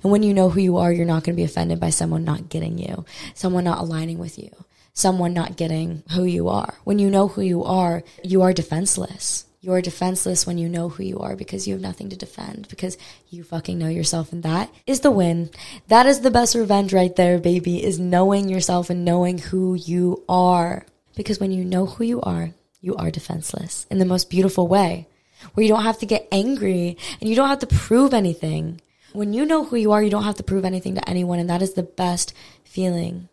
And 0.02 0.12
when 0.12 0.24
you 0.24 0.34
know 0.34 0.50
who 0.50 0.60
you 0.60 0.78
are, 0.78 0.92
you're 0.92 1.06
not 1.06 1.24
going 1.24 1.36
to 1.36 1.40
be 1.40 1.44
offended 1.44 1.80
by 1.80 1.90
someone 1.90 2.24
not 2.24 2.50
getting 2.50 2.78
you, 2.78 3.06
someone 3.34 3.64
not 3.64 3.80
aligning 3.80 4.18
with 4.18 4.38
you, 4.38 4.50
someone 4.94 5.34
not 5.34 5.58
getting 5.58 6.04
who 6.12 6.24
you 6.24 6.50
are. 6.50 6.76
When 6.84 7.00
you 7.00 7.10
know 7.10 7.28
who 7.28 7.42
you 7.42 7.64
are, 7.64 8.04
you 8.24 8.42
are 8.42 8.54
defenseless. 8.54 9.46
You 9.62 9.72
are 9.72 9.82
defenseless 9.82 10.46
when 10.46 10.58
you 10.58 10.68
know 10.68 10.90
who 10.90 11.04
you 11.04 11.20
are 11.20 11.38
because 11.38 11.66
you 11.66 11.74
have 11.74 11.82
nothing 11.82 12.10
to 12.10 12.18
defend 12.18 12.68
because 12.68 12.98
you 13.30 13.46
fucking 13.46 13.80
know 13.80 13.88
yourself. 13.88 14.34
And 14.34 14.44
that 14.44 14.70
is 14.86 15.00
the 15.00 15.12
win. 15.12 15.52
That 15.88 16.06
is 16.06 16.20
the 16.20 16.32
best 16.32 16.54
revenge 16.54 16.94
right 16.94 17.16
there, 17.16 17.40
baby, 17.40 17.82
is 17.82 17.98
knowing 17.98 18.50
yourself 18.50 18.90
and 18.90 19.06
knowing 19.06 19.38
who 19.38 19.76
you 19.76 20.22
are. 20.28 20.86
Because 21.16 21.40
when 21.40 21.54
you 21.54 21.64
know 21.64 21.86
who 21.86 22.04
you 22.04 22.20
are, 22.22 22.54
you 22.82 22.96
are 22.98 23.10
defenseless 23.10 23.88
in 23.90 24.00
the 24.00 24.06
most 24.06 24.30
beautiful 24.30 24.68
way 24.68 25.08
where 25.54 25.64
you 25.64 25.70
don't 25.70 25.84
have 25.84 26.00
to 26.00 26.06
get 26.06 26.28
angry 26.32 26.98
and 27.20 27.30
you 27.30 27.36
don't 27.36 27.50
have 27.50 27.60
to 27.60 27.68
prove 27.68 28.14
anything. 28.14 28.82
When 29.14 29.34
you 29.34 29.46
know 29.46 29.64
who 29.64 29.76
you 29.76 29.92
are, 29.92 30.04
you 30.04 30.10
don't 30.10 30.24
have 30.24 30.36
to 30.36 30.44
prove 30.44 30.66
anything 30.66 30.96
to 30.96 31.10
anyone. 31.10 31.40
And 31.40 31.50
that 31.50 31.62
is 31.62 31.74
the 31.74 31.84
best 31.84 32.34
feeling 32.64 33.30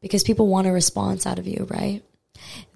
because 0.00 0.22
people 0.22 0.46
want 0.46 0.66
a 0.66 0.72
response 0.72 1.26
out 1.26 1.38
of 1.38 1.46
you, 1.46 1.66
right? 1.70 2.02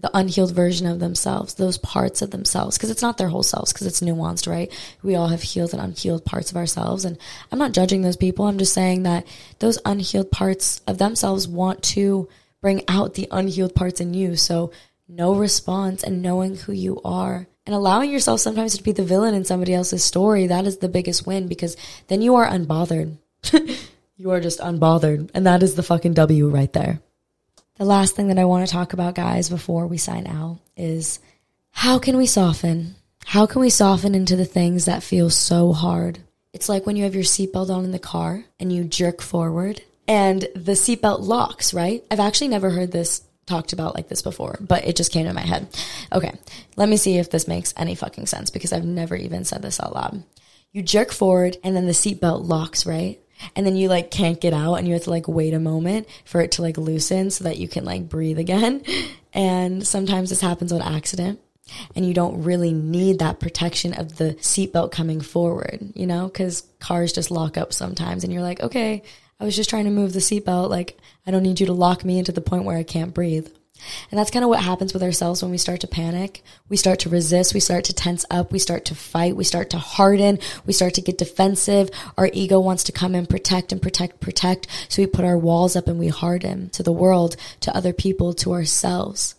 The 0.01 0.11
unhealed 0.13 0.55
version 0.55 0.87
of 0.87 0.99
themselves, 0.99 1.55
those 1.55 1.79
parts 1.79 2.21
of 2.21 2.33
themselves, 2.33 2.77
because 2.77 2.91
it's 2.91 3.03
not 3.03 3.17
their 3.17 3.29
whole 3.29 3.45
selves, 3.45 3.73
because 3.73 3.87
it's 3.87 4.01
nuanced, 4.01 4.49
right? 4.49 4.73
We 5.03 5.15
all 5.15 5.29
have 5.29 5.43
healed 5.43 5.73
and 5.73 5.81
unhealed 5.81 6.25
parts 6.25 6.51
of 6.51 6.57
ourselves. 6.57 7.05
And 7.05 7.17
I'm 7.53 7.59
not 7.59 7.73
judging 7.73 8.03
those 8.03 8.17
people. 8.17 8.47
I'm 8.47 8.59
just 8.59 8.75
saying 8.75 9.05
that 9.05 9.27
those 9.61 9.79
unhealed 9.85 10.33
parts 10.33 10.81
of 10.87 10.99
themselves 10.99 11.47
want 11.47 11.83
to 11.85 12.29
bring 12.61 12.83
out 12.89 13.15
the 13.15 13.29
unhealed 13.31 13.75
parts 13.75 14.01
in 14.01 14.15
you. 14.15 14.35
So, 14.37 14.73
no 15.15 15.35
response 15.35 16.03
and 16.03 16.23
knowing 16.23 16.57
who 16.57 16.73
you 16.73 17.01
are 17.05 17.47
and 17.67 17.75
allowing 17.75 18.11
yourself 18.11 18.41
sometimes 18.41 18.77
to 18.77 18.83
be 18.83 18.93
the 18.93 19.05
villain 19.05 19.35
in 19.35 19.45
somebody 19.45 19.75
else's 19.75 20.03
story, 20.03 20.47
that 20.47 20.67
is 20.67 20.79
the 20.79 20.89
biggest 20.89 21.27
win 21.27 21.49
because 21.49 21.77
then 22.09 22.23
you 22.23 22.35
are 22.37 22.49
unbothered. 22.49 23.19
you 24.17 24.31
are 24.31 24.41
just 24.41 24.59
unbothered. 24.61 25.31
And 25.35 25.47
that 25.47 25.63
is 25.63 25.75
the 25.75 25.83
fucking 25.83 26.15
W 26.15 26.49
right 26.49 26.73
there. 26.73 27.01
The 27.77 27.85
last 27.85 28.17
thing 28.17 28.29
that 28.29 28.39
I 28.39 28.47
want 28.47 28.67
to 28.67 28.73
talk 28.73 28.95
about, 28.95 29.15
guys, 29.15 29.51
before 29.51 29.87
we 29.87 29.99
sign 29.99 30.27
out 30.27 30.61
is 30.77 31.21
how 31.71 31.99
can 31.99 32.17
we 32.17 32.27
soften? 32.27 32.95
How 33.25 33.47
can 33.47 33.61
we 33.61 33.71
soften 33.71 34.15
into 34.15 34.35
the 34.35 34.45
things 34.45 34.87
that 34.87 35.03
feel 35.03 35.31
so 35.31 35.73
hard? 35.73 36.21
It's 36.53 36.69
like 36.69 36.87
when 36.87 36.97
you 36.97 37.05
have 37.05 37.15
your 37.15 37.25
seatbelt 37.25 37.71
on 37.71 37.85
in 37.85 37.93
the 37.93 37.99
car 37.99 38.45
and 38.59 38.73
you 38.73 38.85
jerk 38.85 39.21
forward 39.21 39.83
and 40.09 40.43
the 40.55 40.73
seatbelt 40.73 41.21
locks, 41.21 41.73
right? 41.75 42.03
I've 42.11 42.21
actually 42.21 42.49
never 42.49 42.71
heard 42.71 42.93
this 42.93 43.23
talked 43.47 43.73
about 43.73 43.95
like 43.95 44.09
this 44.09 44.23
before, 44.23 44.59
but 44.61 44.85
it 44.85 44.97
just 44.97 45.13
came 45.13 45.27
to 45.27 45.33
my 45.33 45.41
head. 45.43 45.69
Okay, 46.13 46.33
let 46.77 46.89
me 46.89 46.97
see 46.97 47.19
if 47.19 47.31
this 47.31 47.49
makes 47.49 47.75
any 47.77 47.95
fucking 47.95 48.27
sense 48.27 48.51
because 48.51 48.73
I've 48.73 48.85
never 48.85 49.17
even 49.17 49.45
said 49.45 49.63
this 49.63 49.81
out 49.81 49.95
loud. 49.95 50.23
You 50.73 50.83
jerk 50.83 51.13
forward 51.13 51.57
and 51.63 51.77
then 51.77 51.87
the 51.87 51.93
seatbelt 51.93 52.49
locks, 52.49 52.87
right? 52.87 53.19
And 53.57 53.67
then 53.67 53.77
you 53.77 53.89
like 53.89 54.11
can't 54.11 54.41
get 54.41 54.55
out 54.55 54.77
and 54.77 54.87
you 54.87 54.95
have 54.95 55.05
to 55.05 55.11
like 55.11 55.29
wait 55.29 55.53
a 55.53 55.59
moment 55.59 56.07
for 56.25 56.41
it 56.41 56.53
to 56.53 56.63
like 56.63 56.79
loosen 56.79 57.31
so 57.31 57.45
that 57.45 57.59
you 57.59 57.69
can 57.69 57.85
like 57.85 58.09
breathe 58.09 58.39
again. 58.39 58.83
And 59.35 59.87
sometimes 59.87 60.29
this 60.29 60.43
happens 60.43 60.73
on 60.73 60.83
accident 60.83 61.41
and 61.97 62.07
you 62.07 62.13
don't 62.13 62.43
really 62.43 62.73
need 62.73 63.21
that 63.21 63.41
protection 63.41 63.95
of 63.95 64.17
the 64.17 64.35
seatbelt 64.35 64.93
coming 64.93 65.23
forward, 65.23 65.81
you 65.95 66.07
know, 66.07 66.27
because 66.27 66.65
cars 66.81 67.13
just 67.13 67.31
lock 67.31 67.57
up 67.57 67.73
sometimes 67.73 68.25
and 68.25 68.33
you're 68.33 68.43
like, 68.43 68.61
okay, 68.61 69.03
I 69.43 69.45
was 69.45 69.57
just 69.57 69.69
trying 69.69 69.87
to 69.87 69.91
move 69.91 70.13
the 70.13 70.21
seatbelt. 70.21 70.71
Like, 70.71 70.97
I 71.27 71.33
don't 71.33 71.43
need 71.43 71.59
you 71.59 71.67
to 71.67 71.73
lock 71.73 72.05
me 72.05 72.17
into 72.17 72.31
the 72.31 72.41
point 72.41 72.63
where 72.63 72.77
I 72.77 72.85
can't 72.85 73.13
breathe. 73.13 73.49
And 74.09 74.17
that's 74.17 74.31
kind 74.31 74.45
of 74.45 74.49
what 74.49 74.61
happens 74.61 74.95
with 74.95 75.03
ourselves 75.03 75.43
when 75.43 75.51
we 75.51 75.59
start 75.59 75.81
to 75.81 75.89
panic. 75.89 76.45
We 76.69 76.77
start 76.77 77.01
to 77.01 77.09
resist. 77.09 77.53
We 77.53 77.59
start 77.59 77.83
to 77.87 77.93
tense 77.93 78.25
up. 78.31 78.53
We 78.53 78.61
start 78.61 78.85
to 78.85 78.95
fight. 78.95 79.35
We 79.35 79.43
start 79.43 79.71
to 79.71 79.79
harden. 79.79 80.39
We 80.65 80.73
start 80.73 80.95
to 80.95 81.01
get 81.01 81.19
defensive. 81.19 81.91
Our 82.17 82.31
ego 82.33 82.61
wants 82.61 82.85
to 82.85 82.93
come 82.93 83.17
and 83.17 83.29
protect 83.29 83.73
and 83.73 83.83
protect, 83.83 84.21
protect. 84.21 84.69
So 84.89 85.03
we 85.03 85.09
put 85.09 85.25
our 85.25 85.37
walls 85.37 85.75
up 85.75 85.89
and 85.89 85.99
we 85.99 86.07
harden 86.07 86.71
to 86.71 86.85
the 86.85 86.93
world, 86.93 87.35
to 87.63 87.77
other 87.77 87.93
people, 87.93 88.35
to 88.35 88.53
ourselves. 88.53 89.35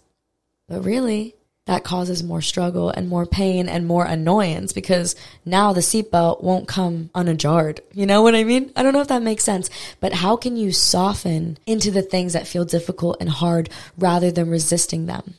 But 0.68 0.84
really, 0.84 1.34
that 1.66 1.84
causes 1.84 2.24
more 2.24 2.42
struggle 2.42 2.90
and 2.90 3.08
more 3.08 3.26
pain 3.26 3.70
and 3.70 3.88
more 3.88 4.06
annoyance 4.06 4.74
because 4.74 5.16
now 5.46 5.72
the 5.72 5.80
seatbelt 5.80 6.44
won't 6.44 6.68
come 6.68 7.10
unajarred. 7.16 7.80
You 7.94 8.06
know 8.06 8.22
what 8.22 8.36
I 8.36 8.44
mean? 8.44 8.72
I 8.76 8.84
don't 8.84 8.94
know 8.94 9.02
if 9.02 9.08
that 9.08 9.22
makes 9.22 9.46
sense, 9.46 9.70
but 10.02 10.14
how 10.14 10.36
can 10.36 10.58
you 10.58 10.74
soften 10.74 11.58
into 11.66 11.90
the 11.90 12.02
things 12.02 12.34
that 12.34 12.48
feel 12.48 12.66
difficult 12.66 13.18
and 13.22 13.30
hard 13.30 13.70
rather 13.98 14.30
than 14.30 14.50
resisting 14.50 15.06
them? 15.06 15.36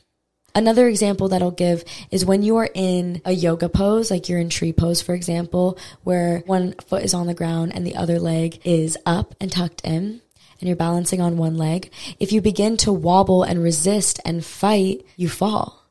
Another 0.55 0.87
example 0.87 1.27
that 1.29 1.41
I'll 1.41 1.51
give 1.51 1.83
is 2.09 2.25
when 2.25 2.41
you 2.41 2.55
are 2.55 2.69
in 2.73 3.21
a 3.25 3.33
yoga 3.33 3.69
pose, 3.69 4.09
like 4.09 4.29
you're 4.29 4.39
in 4.39 4.49
tree 4.49 4.73
pose, 4.73 5.01
for 5.01 5.13
example, 5.13 5.77
where 6.03 6.39
one 6.45 6.73
foot 6.87 7.03
is 7.03 7.13
on 7.13 7.27
the 7.27 7.33
ground 7.33 7.73
and 7.75 7.85
the 7.85 7.97
other 7.97 8.19
leg 8.19 8.61
is 8.63 8.97
up 9.05 9.35
and 9.39 9.51
tucked 9.51 9.81
in 9.81 10.21
and 10.59 10.67
you're 10.67 10.77
balancing 10.77 11.19
on 11.19 11.37
one 11.37 11.57
leg. 11.57 11.91
If 12.19 12.31
you 12.31 12.41
begin 12.41 12.77
to 12.77 12.93
wobble 12.93 13.43
and 13.43 13.61
resist 13.61 14.21
and 14.23 14.43
fight, 14.43 15.05
you 15.17 15.27
fall 15.27 15.84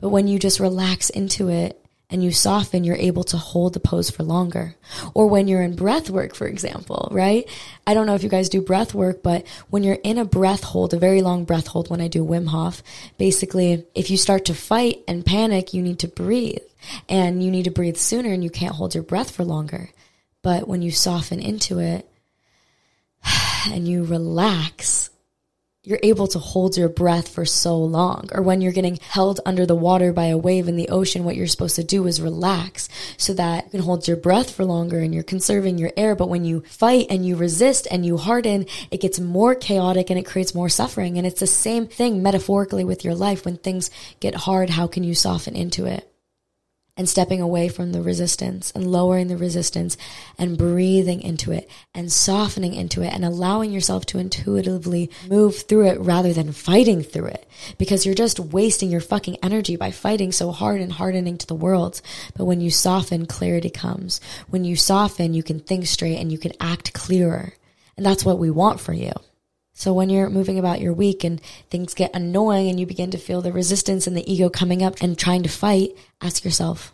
but 0.00 0.10
when 0.10 0.28
you 0.28 0.38
just 0.38 0.60
relax 0.60 1.10
into 1.10 1.48
it 1.48 1.82
and 2.10 2.24
you 2.24 2.30
soften, 2.30 2.84
you're 2.84 2.96
able 2.96 3.24
to 3.24 3.36
hold 3.36 3.74
the 3.74 3.80
pose 3.80 4.10
for 4.10 4.22
longer. 4.22 4.74
Or 5.12 5.26
when 5.26 5.46
you're 5.46 5.60
in 5.60 5.76
breath 5.76 6.08
work, 6.08 6.34
for 6.34 6.46
example, 6.46 7.08
right? 7.10 7.46
I 7.86 7.92
don't 7.92 8.06
know 8.06 8.14
if 8.14 8.22
you 8.22 8.30
guys 8.30 8.48
do 8.48 8.62
breath 8.62 8.94
work, 8.94 9.22
but 9.22 9.46
when 9.68 9.82
you're 9.82 9.98
in 10.02 10.16
a 10.16 10.24
breath 10.24 10.62
hold, 10.62 10.94
a 10.94 10.98
very 10.98 11.20
long 11.20 11.44
breath 11.44 11.66
hold, 11.66 11.90
when 11.90 12.00
I 12.00 12.08
do 12.08 12.24
Wim 12.24 12.46
Hof, 12.46 12.82
basically, 13.18 13.84
if 13.94 14.08
you 14.10 14.16
start 14.16 14.46
to 14.46 14.54
fight 14.54 15.00
and 15.06 15.26
panic, 15.26 15.74
you 15.74 15.82
need 15.82 15.98
to 15.98 16.08
breathe 16.08 16.62
and 17.08 17.42
you 17.42 17.50
need 17.50 17.64
to 17.64 17.70
breathe 17.70 17.96
sooner 17.96 18.32
and 18.32 18.42
you 18.42 18.50
can't 18.50 18.74
hold 18.74 18.94
your 18.94 19.04
breath 19.04 19.32
for 19.32 19.44
longer. 19.44 19.90
But 20.42 20.68
when 20.68 20.80
you 20.80 20.90
soften 20.90 21.40
into 21.40 21.80
it 21.80 22.08
and 23.66 23.86
you 23.86 24.04
relax, 24.04 25.10
you're 25.88 25.98
able 26.02 26.26
to 26.28 26.38
hold 26.38 26.76
your 26.76 26.90
breath 26.90 27.30
for 27.30 27.46
so 27.46 27.78
long. 27.78 28.28
Or 28.32 28.42
when 28.42 28.60
you're 28.60 28.72
getting 28.72 28.98
held 29.00 29.40
under 29.46 29.64
the 29.64 29.74
water 29.74 30.12
by 30.12 30.26
a 30.26 30.36
wave 30.36 30.68
in 30.68 30.76
the 30.76 30.90
ocean, 30.90 31.24
what 31.24 31.34
you're 31.34 31.46
supposed 31.46 31.76
to 31.76 31.82
do 31.82 32.06
is 32.06 32.20
relax 32.20 32.90
so 33.16 33.32
that 33.32 33.64
you 33.64 33.70
can 33.70 33.80
hold 33.80 34.06
your 34.06 34.18
breath 34.18 34.50
for 34.50 34.66
longer 34.66 34.98
and 34.98 35.14
you're 35.14 35.22
conserving 35.22 35.78
your 35.78 35.92
air. 35.96 36.14
But 36.14 36.28
when 36.28 36.44
you 36.44 36.60
fight 36.68 37.06
and 37.08 37.24
you 37.24 37.36
resist 37.36 37.88
and 37.90 38.04
you 38.04 38.18
harden, 38.18 38.66
it 38.90 39.00
gets 39.00 39.18
more 39.18 39.54
chaotic 39.54 40.10
and 40.10 40.18
it 40.18 40.26
creates 40.26 40.54
more 40.54 40.68
suffering. 40.68 41.16
And 41.16 41.26
it's 41.26 41.40
the 41.40 41.46
same 41.46 41.86
thing 41.86 42.22
metaphorically 42.22 42.84
with 42.84 43.02
your 43.02 43.14
life. 43.14 43.46
When 43.46 43.56
things 43.56 43.90
get 44.20 44.34
hard, 44.34 44.68
how 44.68 44.88
can 44.88 45.04
you 45.04 45.14
soften 45.14 45.56
into 45.56 45.86
it? 45.86 46.06
And 46.98 47.08
stepping 47.08 47.40
away 47.40 47.68
from 47.68 47.92
the 47.92 48.02
resistance 48.02 48.72
and 48.72 48.90
lowering 48.90 49.28
the 49.28 49.36
resistance 49.36 49.96
and 50.36 50.58
breathing 50.58 51.22
into 51.22 51.52
it 51.52 51.70
and 51.94 52.10
softening 52.10 52.74
into 52.74 53.02
it 53.02 53.12
and 53.14 53.24
allowing 53.24 53.72
yourself 53.72 54.04
to 54.04 54.18
intuitively 54.18 55.08
move 55.30 55.56
through 55.56 55.86
it 55.86 56.00
rather 56.00 56.32
than 56.32 56.52
fighting 56.52 57.02
through 57.02 57.26
it 57.26 57.48
because 57.78 58.04
you're 58.04 58.14
just 58.14 58.40
wasting 58.40 58.90
your 58.90 59.00
fucking 59.00 59.36
energy 59.42 59.76
by 59.76 59.92
fighting 59.92 60.32
so 60.32 60.50
hard 60.50 60.80
and 60.80 60.92
hardening 60.92 61.38
to 61.38 61.46
the 61.46 61.54
world. 61.54 62.02
But 62.36 62.46
when 62.46 62.60
you 62.60 62.70
soften, 62.70 63.26
clarity 63.26 63.70
comes. 63.70 64.20
When 64.48 64.64
you 64.64 64.74
soften, 64.74 65.34
you 65.34 65.44
can 65.44 65.60
think 65.60 65.86
straight 65.86 66.16
and 66.16 66.32
you 66.32 66.38
can 66.38 66.52
act 66.60 66.92
clearer. 66.92 67.54
And 67.96 68.04
that's 68.04 68.24
what 68.24 68.38
we 68.38 68.50
want 68.50 68.80
for 68.80 68.92
you. 68.92 69.12
So 69.78 69.92
when 69.92 70.10
you're 70.10 70.28
moving 70.28 70.58
about 70.58 70.80
your 70.80 70.92
week 70.92 71.22
and 71.22 71.40
things 71.70 71.94
get 71.94 72.10
annoying 72.12 72.68
and 72.68 72.80
you 72.80 72.84
begin 72.84 73.12
to 73.12 73.16
feel 73.16 73.42
the 73.42 73.52
resistance 73.52 74.08
and 74.08 74.16
the 74.16 74.28
ego 74.28 74.48
coming 74.48 74.82
up 74.82 74.96
and 75.00 75.16
trying 75.16 75.44
to 75.44 75.48
fight, 75.48 75.90
ask 76.20 76.44
yourself, 76.44 76.92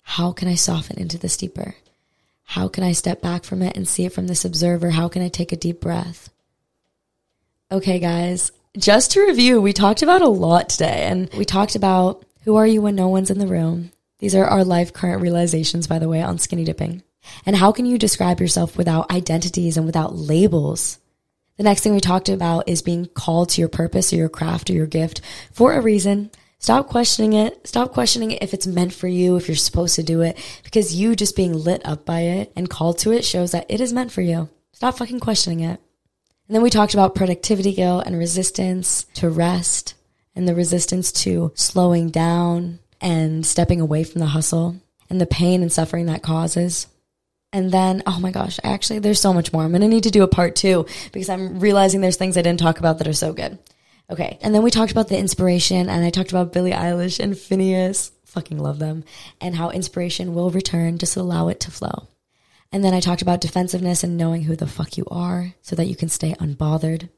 how 0.00 0.32
can 0.32 0.48
I 0.48 0.54
soften 0.54 0.98
into 0.98 1.18
this 1.18 1.36
deeper? 1.36 1.74
How 2.44 2.66
can 2.66 2.82
I 2.82 2.92
step 2.92 3.20
back 3.20 3.44
from 3.44 3.60
it 3.60 3.76
and 3.76 3.86
see 3.86 4.06
it 4.06 4.14
from 4.14 4.26
this 4.26 4.42
observer? 4.42 4.88
How 4.88 5.06
can 5.06 5.20
I 5.20 5.28
take 5.28 5.52
a 5.52 5.56
deep 5.56 5.82
breath? 5.82 6.30
Okay, 7.70 7.98
guys, 7.98 8.52
just 8.74 9.10
to 9.10 9.26
review, 9.26 9.60
we 9.60 9.74
talked 9.74 10.00
about 10.00 10.22
a 10.22 10.26
lot 10.26 10.70
today 10.70 11.04
and 11.04 11.28
we 11.34 11.44
talked 11.44 11.76
about 11.76 12.24
who 12.44 12.56
are 12.56 12.66
you 12.66 12.80
when 12.80 12.94
no 12.94 13.08
one's 13.08 13.30
in 13.30 13.38
the 13.38 13.46
room? 13.46 13.92
These 14.20 14.34
are 14.34 14.46
our 14.46 14.64
life 14.64 14.94
current 14.94 15.20
realizations, 15.20 15.86
by 15.86 15.98
the 15.98 16.08
way, 16.08 16.22
on 16.22 16.38
skinny 16.38 16.64
dipping. 16.64 17.02
And 17.44 17.54
how 17.54 17.70
can 17.70 17.84
you 17.84 17.98
describe 17.98 18.40
yourself 18.40 18.78
without 18.78 19.10
identities 19.10 19.76
and 19.76 19.84
without 19.84 20.16
labels? 20.16 21.00
The 21.56 21.62
next 21.62 21.82
thing 21.82 21.94
we 21.94 22.00
talked 22.00 22.28
about 22.28 22.68
is 22.68 22.82
being 22.82 23.06
called 23.06 23.50
to 23.50 23.60
your 23.60 23.68
purpose 23.68 24.12
or 24.12 24.16
your 24.16 24.28
craft 24.28 24.70
or 24.70 24.72
your 24.72 24.86
gift 24.86 25.20
for 25.52 25.72
a 25.72 25.80
reason. 25.80 26.30
Stop 26.58 26.88
questioning 26.88 27.34
it. 27.34 27.66
Stop 27.66 27.92
questioning 27.92 28.32
it 28.32 28.42
if 28.42 28.54
it's 28.54 28.66
meant 28.66 28.92
for 28.92 29.06
you, 29.06 29.36
if 29.36 29.46
you're 29.46 29.56
supposed 29.56 29.94
to 29.96 30.02
do 30.02 30.22
it, 30.22 30.36
because 30.64 30.94
you 30.94 31.14
just 31.14 31.36
being 31.36 31.52
lit 31.52 31.84
up 31.84 32.04
by 32.04 32.20
it 32.20 32.52
and 32.56 32.70
called 32.70 32.98
to 32.98 33.12
it 33.12 33.24
shows 33.24 33.52
that 33.52 33.66
it 33.68 33.80
is 33.80 33.92
meant 33.92 34.10
for 34.10 34.22
you. 34.22 34.48
Stop 34.72 34.98
fucking 34.98 35.20
questioning 35.20 35.60
it. 35.60 35.80
And 36.48 36.54
then 36.54 36.62
we 36.62 36.70
talked 36.70 36.94
about 36.94 37.14
productivity 37.14 37.72
guilt 37.72 38.04
and 38.06 38.18
resistance 38.18 39.04
to 39.14 39.30
rest 39.30 39.94
and 40.34 40.48
the 40.48 40.54
resistance 40.54 41.12
to 41.12 41.52
slowing 41.54 42.10
down 42.10 42.80
and 43.00 43.46
stepping 43.46 43.80
away 43.80 44.02
from 44.02 44.20
the 44.20 44.26
hustle 44.26 44.76
and 45.08 45.20
the 45.20 45.26
pain 45.26 45.62
and 45.62 45.72
suffering 45.72 46.06
that 46.06 46.22
causes. 46.22 46.88
And 47.54 47.70
then, 47.70 48.02
oh 48.04 48.18
my 48.18 48.32
gosh, 48.32 48.58
actually, 48.64 48.98
there's 48.98 49.20
so 49.20 49.32
much 49.32 49.52
more. 49.52 49.62
I'm 49.62 49.70
going 49.70 49.80
to 49.82 49.86
need 49.86 50.02
to 50.02 50.10
do 50.10 50.24
a 50.24 50.28
part 50.28 50.56
two 50.56 50.86
because 51.12 51.28
I'm 51.28 51.60
realizing 51.60 52.00
there's 52.00 52.16
things 52.16 52.36
I 52.36 52.42
didn't 52.42 52.58
talk 52.58 52.80
about 52.80 52.98
that 52.98 53.06
are 53.06 53.12
so 53.12 53.32
good. 53.32 53.60
Okay. 54.10 54.38
And 54.42 54.52
then 54.52 54.64
we 54.64 54.72
talked 54.72 54.90
about 54.90 55.06
the 55.06 55.16
inspiration 55.16 55.88
and 55.88 56.04
I 56.04 56.10
talked 56.10 56.30
about 56.30 56.52
Billie 56.52 56.72
Eilish 56.72 57.20
and 57.20 57.34
Finneas. 57.34 58.10
Fucking 58.24 58.58
love 58.58 58.80
them. 58.80 59.04
And 59.40 59.54
how 59.54 59.70
inspiration 59.70 60.34
will 60.34 60.50
return. 60.50 60.98
Just 60.98 61.16
allow 61.16 61.46
it 61.46 61.60
to 61.60 61.70
flow. 61.70 62.08
And 62.72 62.84
then 62.84 62.92
I 62.92 62.98
talked 62.98 63.22
about 63.22 63.40
defensiveness 63.40 64.02
and 64.02 64.16
knowing 64.16 64.42
who 64.42 64.56
the 64.56 64.66
fuck 64.66 64.98
you 64.98 65.06
are 65.08 65.54
so 65.62 65.76
that 65.76 65.86
you 65.86 65.94
can 65.94 66.08
stay 66.08 66.34
unbothered. 66.40 67.08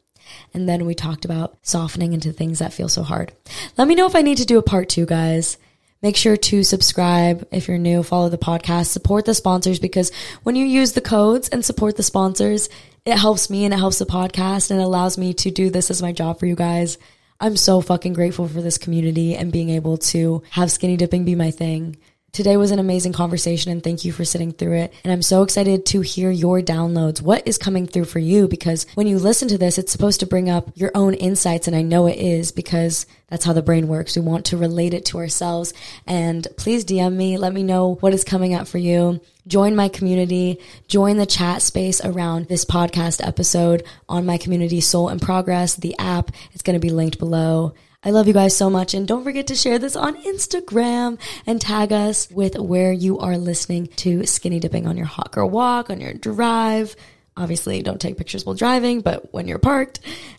And 0.53 0.69
then 0.69 0.85
we 0.85 0.95
talked 0.95 1.25
about 1.25 1.57
softening 1.63 2.13
into 2.13 2.31
things 2.31 2.59
that 2.59 2.75
feel 2.75 2.91
so 2.91 3.03
hard. 3.03 3.33
Let 3.79 3.89
me 3.89 3.95
know 3.95 4.07
if 4.07 4.15
I 4.15 4.21
need 4.21 4.37
to 4.37 4.45
do 4.45 4.59
a 4.59 4.63
part 4.63 4.91
two, 4.91 5.07
guys. 5.07 5.57
Make 6.07 6.15
sure 6.17 6.37
to 6.37 6.63
subscribe 6.63 7.49
if 7.51 7.67
you're 7.67 7.79
new, 7.79 8.05
follow 8.05 8.29
the 8.29 8.39
podcast, 8.39 8.87
support 8.87 9.25
the 9.25 9.35
sponsors 9.35 9.81
because 9.81 10.13
when 10.45 10.55
you 10.55 10.65
use 10.65 10.93
the 10.93 11.01
codes 11.01 11.49
and 11.49 11.65
support 11.65 11.97
the 11.97 12.05
sponsors, 12.05 12.69
it 13.05 13.19
helps 13.19 13.51
me 13.51 13.65
and 13.65 13.75
it 13.75 13.79
helps 13.79 13.99
the 13.99 14.07
podcast 14.07 14.71
and 14.71 14.81
allows 14.81 15.19
me 15.19 15.35
to 15.35 15.51
do 15.51 15.69
this 15.69 15.91
as 15.91 16.01
my 16.01 16.13
job 16.13 16.39
for 16.39 16.47
you 16.47 16.55
guys. 16.55 16.97
I'm 17.41 17.57
so 17.57 17.81
fucking 17.81 18.13
grateful 18.13 18.47
for 18.47 18.63
this 18.63 18.79
community 18.79 19.35
and 19.35 19.51
being 19.51 19.71
able 19.71 19.99
to 20.15 20.45
have 20.51 20.71
skinny 20.71 20.97
dipping 20.97 21.25
be 21.25 21.35
my 21.35 21.51
thing. 21.51 21.97
Today 22.37 22.59
was 22.59 22.71
an 22.71 22.79
amazing 22.79 23.15
conversation 23.15 23.73
and 23.73 23.83
thank 23.83 24.05
you 24.05 24.13
for 24.13 24.27
sitting 24.27 24.53
through 24.53 24.75
it. 24.75 24.93
And 25.05 25.11
I'm 25.11 25.23
so 25.23 25.43
excited 25.43 25.87
to 25.87 26.03
hear 26.03 26.31
your 26.31 26.61
downloads. 26.61 27.23
What 27.23 27.49
is 27.49 27.57
coming 27.57 27.87
through 27.87 28.05
for 28.05 28.19
you? 28.19 28.47
Because 28.47 28.85
when 28.95 29.07
you 29.07 29.19
listen 29.19 29.49
to 29.49 29.57
this, 29.57 29.79
it's 29.79 29.91
supposed 29.91 30.21
to 30.21 30.27
bring 30.27 30.51
up 30.51 30.71
your 30.75 30.91
own 30.95 31.15
insights. 31.15 31.67
And 31.67 31.75
I 31.75 31.81
know 31.81 32.07
it 32.07 32.19
is 32.19 32.53
because 32.53 33.07
that's 33.29 33.47
how 33.47 33.55
the 33.55 33.63
brain 33.63 33.89
works. 33.89 34.17
We 34.17 34.21
want 34.21 34.45
to 34.47 34.59
relate 34.59 34.93
it 34.93 35.07
to 35.07 35.19
ourselves. 35.19 35.73
And 36.07 36.47
please 36.59 36.85
DM 36.85 37.15
me. 37.15 37.39
Let 37.39 37.55
me 37.55 37.63
know 37.63 37.95
what 38.01 38.13
is 38.13 38.23
coming 38.23 38.53
up 38.53 38.69
for 38.69 38.77
you. 38.77 39.23
Join 39.47 39.75
my 39.75 39.89
community. 39.89 40.61
Join 40.89 41.17
the 41.17 41.25
chat 41.25 41.63
space 41.63 42.05
around 42.05 42.49
this 42.49 42.67
podcast 42.67 43.27
episode 43.27 43.83
on 44.11 44.27
my 44.27 44.37
community, 44.37 44.83
Soul 44.83 45.09
in 45.09 45.21
Progress, 45.21 45.75
the 45.77 45.99
app. 45.99 46.33
It's 46.53 46.63
going 46.63 46.79
to 46.79 46.87
be 46.87 46.91
linked 46.91 47.19
below. 47.19 47.73
I 48.07 48.11
love 48.11 48.29
you 48.29 48.33
guys 48.33 48.57
so 48.57 48.71
much. 48.71 48.95
And 48.95 49.07
don't 49.07 49.25
forget 49.25 49.49
to 49.49 49.57
share 49.57 49.81
this 49.81 49.97
on 49.97 50.23
Instagram 50.23 51.19
and 51.45 51.61
tag 51.61 51.93
us 51.93 52.31
with 52.31 52.57
where 52.57 52.93
you 52.93 53.19
are 53.19 53.37
listening 53.37 53.89
to 53.97 54.25
Skinny 54.27 54.61
Dipping 54.61 54.87
on 54.87 54.97
your 54.97 55.07
hot 55.07 55.33
girl 55.33 55.51
walk, 55.51 55.91
on 55.91 56.01
your 56.01 56.15
drive. 56.15 56.95
Obviously, 57.37 57.83
don't 57.83 58.01
take 58.01 58.17
pictures 58.17 58.47
while 58.47 58.55
driving, 58.55 59.01
but 59.01 59.35
when 59.35 59.49
you're 59.49 59.59
parked. 59.59 59.99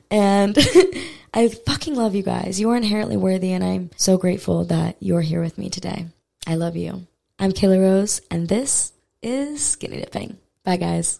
And 0.10 0.58
I 1.34 1.50
fucking 1.50 1.96
love 1.96 2.16
you 2.16 2.24
guys. 2.24 2.58
You 2.58 2.70
are 2.70 2.78
inherently 2.78 3.18
worthy, 3.18 3.52
and 3.52 3.66
I'm 3.66 3.92
so 3.98 4.18
grateful 4.18 4.64
that 4.66 4.96
you're 5.02 5.20
here 5.20 5.42
with 5.42 5.58
me 5.58 5.70
today. 5.70 6.06
I 6.48 6.56
love 6.56 6.78
you. 6.78 7.06
I'm 7.38 7.52
Kela 7.52 7.82
Rose, 7.82 8.22
and 8.32 8.48
this 8.48 8.94
is 9.22 9.62
Skinny 9.62 9.98
Dipping. 9.98 10.38
Bye, 10.64 10.78
guys. 10.78 11.20